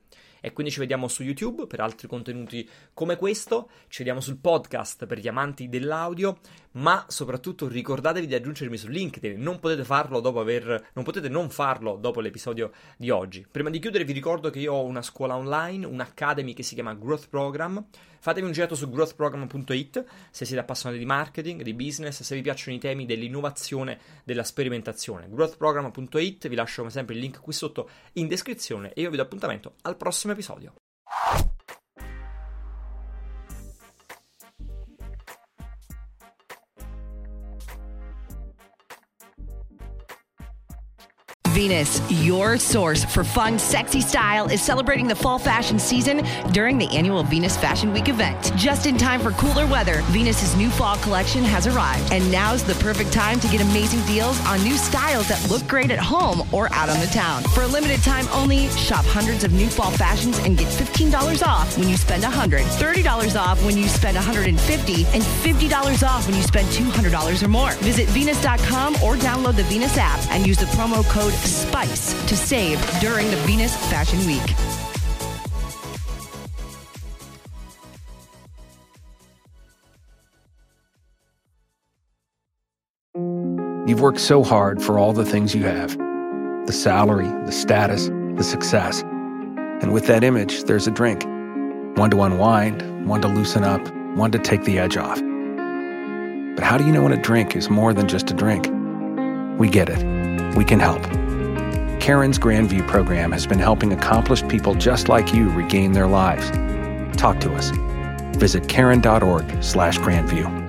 E 0.45 0.53
quindi 0.53 0.71
ci 0.71 0.77
vediamo 0.77 1.08
su 1.08 1.23
YouTube 1.23 1.65
per 1.65 1.79
altri 1.79 2.08
contenuti 2.08 2.69
come 2.93 3.15
questo, 3.15 3.67
ci 3.88 3.97
vediamo 3.97 4.21
sul 4.21 4.38
podcast 4.38 5.08
per 5.08 5.17
gli 5.17 5.27
amanti 5.27 5.69
dell'audio, 5.69 6.38
ma 6.73 7.03
soprattutto 7.08 7.67
ricordatevi 7.67 8.27
di 8.27 8.36
aggiungermi 8.36 8.77
su 8.77 8.88
LinkedIn, 8.88 9.41
non 9.41 9.60
potete 9.60 9.84
farlo 9.84 10.19
dopo 10.19 10.39
aver 10.39 10.89
non 10.93 11.03
potete 11.03 11.29
non 11.29 11.49
farlo 11.49 11.95
dopo 11.95 12.19
l'episodio 12.19 12.71
di 12.95 13.10
oggi. 13.10 13.43
Prima 13.49 13.71
di 13.71 13.79
chiudere 13.79 14.03
vi 14.03 14.13
ricordo 14.13 14.51
che 14.51 14.60
io 14.60 14.73
ho 14.73 14.84
una 14.84 15.01
scuola 15.01 15.36
online, 15.36 15.84
un'academy 15.84 16.53
che 16.53 16.62
si 16.62 16.75
chiama 16.75 16.93
Growth 16.93 17.27
Program. 17.27 17.84
Fatemi 18.25 18.47
un 18.47 18.53
giro 18.53 18.73
su 18.73 18.89
growthprogram.it 18.89 20.03
se 20.31 20.45
siete 20.45 20.60
appassionati 20.60 20.99
di 20.99 21.05
marketing, 21.05 21.62
di 21.62 21.75
business, 21.75 22.23
se 22.23 22.34
vi 22.34 22.41
piacciono 22.41 22.75
i 22.75 22.79
temi 22.79 23.05
dell'innovazione, 23.05 23.99
della 24.23 24.43
sperimentazione. 24.43 25.27
growthprogram.it, 25.29 26.47
vi 26.47 26.55
lascio 26.55 26.79
come 26.79 26.89
sempre 26.89 27.13
il 27.13 27.21
link 27.21 27.39
qui 27.39 27.53
sotto 27.53 27.88
in 28.13 28.27
descrizione 28.27 28.93
e 28.93 29.01
io 29.01 29.12
vi 29.12 29.17
do 29.17 29.21
appuntamento 29.21 29.75
al 29.84 29.95
prossimo 29.95 30.34
episodio. 30.36 30.74
Venus, 41.65 41.99
your 42.12 42.60
source 42.60 43.04
for 43.06 43.23
fun, 43.23 43.58
sexy 43.58 43.99
style, 43.99 44.47
is 44.51 44.62
celebrating 44.62 45.08
the 45.08 45.15
fall 45.15 45.39
fashion 45.39 45.80
season 45.80 46.23
during 46.51 46.78
the 46.78 46.88
annual 46.95 47.23
Venus 47.23 47.58
Fashion 47.58 47.91
Week 47.91 48.08
event. 48.08 48.56
Just 48.56 48.86
in 48.86 48.99
time 48.99 49.19
for 49.19 49.32
cooler 49.32 49.65
weather, 49.65 50.01
Venus's 50.12 50.56
new 50.56 50.69
fall 50.69 50.95
collection 50.97 51.43
has 51.43 51.65
arrived, 51.65 52.13
and 52.13 52.32
now's 52.32 52.63
the 52.63 52.75
perfect 52.75 53.12
time 53.12 53.39
to 53.39 53.47
get 53.47 53.62
amazing 53.62 53.99
deals 54.06 54.39
on 54.45 54.62
new 54.62 54.78
styles 54.78 55.28
that 55.28 55.43
look 55.49 55.65
great 55.67 55.89
at 55.89 55.97
home 55.97 56.47
or 56.54 56.71
out 56.71 56.88
on 56.88 56.99
the 56.99 57.08
town. 57.08 57.41
For 57.56 57.63
a 57.63 57.67
limited 57.67 58.04
time 58.04 58.28
only, 58.32 58.67
shop 58.69 59.04
hundreds 59.06 59.43
of 59.43 59.51
new 59.51 59.67
fall 59.67 59.89
fashions 59.89 60.38
and 60.45 60.60
get 60.60 60.67
$15 60.67 61.41
off 61.47 61.75
when 61.80 61.89
you 61.89 61.97
spend 61.97 62.21
$100, 62.21 62.62
$30 62.62 63.41
off 63.41 63.65
when 63.65 63.75
you 63.75 63.88
spend 63.88 64.13
150, 64.13 64.93
and 65.08 65.23
$50 65.23 66.08
off 66.08 66.28
when 66.28 66.38
you 66.38 66.43
spend 66.43 66.67
$200 66.67 67.41
or 67.41 67.47
more. 67.47 67.71
Visit 67.82 68.08
Venus.com 68.10 68.93
or 68.97 69.15
download 69.15 69.56
the 69.56 69.63
Venus 69.63 69.97
app 69.97 70.19
and 70.30 70.45
use 70.45 70.60
the 70.60 70.67
promo 70.67 71.04
code 71.10 71.34
SPICE 71.56 72.13
to 72.28 72.36
save 72.36 72.80
during 73.00 73.30
the 73.32 73.38
Venus 73.48 73.76
Fashion 73.89 74.20
Week. 74.28 74.41
You've 83.88 84.02
worked 84.02 84.20
so 84.20 84.44
hard 84.44 84.84
for 84.84 85.00
all 85.00 85.13
the 85.13 85.26
things 85.26 85.56
you 85.56 85.63
have 85.63 85.98
the 86.68 86.74
salary, 86.74 87.28
the 87.46 87.52
status, 87.52 88.08
the 88.36 88.44
success. 88.44 89.04
And 89.82 89.94
with 89.94 90.08
that 90.08 90.24
image, 90.24 90.63
there's 90.63 90.88
a 90.88 90.91
drink 90.91 91.24
one 91.98 92.12
to 92.12 92.22
unwind, 92.24 93.08
one 93.08 93.22
to 93.22 93.28
loosen 93.30 93.63
up, 93.63 93.82
one 94.18 94.32
to 94.32 94.39
take 94.39 94.63
the 94.65 94.80
edge 94.80 94.98
off. 94.98 95.22
But 96.56 96.63
how 96.63 96.78
do 96.78 96.86
you 96.86 96.91
know 96.91 97.04
when 97.04 97.13
a 97.13 97.22
drink 97.22 97.56
is 97.56 97.70
more 97.70 97.94
than 97.94 98.08
just 98.08 98.30
a 98.32 98.34
drink? 98.34 98.68
We 99.58 99.70
get 99.70 99.88
it. 99.89 100.56
We 100.58 100.65
can 100.65 100.80
help. 100.80 101.06
Karen's 102.06 102.38
Grandview 102.38 102.88
program 102.88 103.32
has 103.32 103.48
been 103.48 103.58
helping 103.58 103.91
accomplished 103.91 104.48
people 104.48 104.76
just 104.76 105.10
like 105.10 105.34
you 105.34 105.50
regain 105.50 105.91
their 105.91 106.06
lives. 106.06 106.52
Talk 107.18 107.39
to 107.39 107.52
us. 107.56 107.72
Visit 108.38 108.70
karen.org 108.70 109.63
slash 109.63 109.98
grandview. 109.98 110.64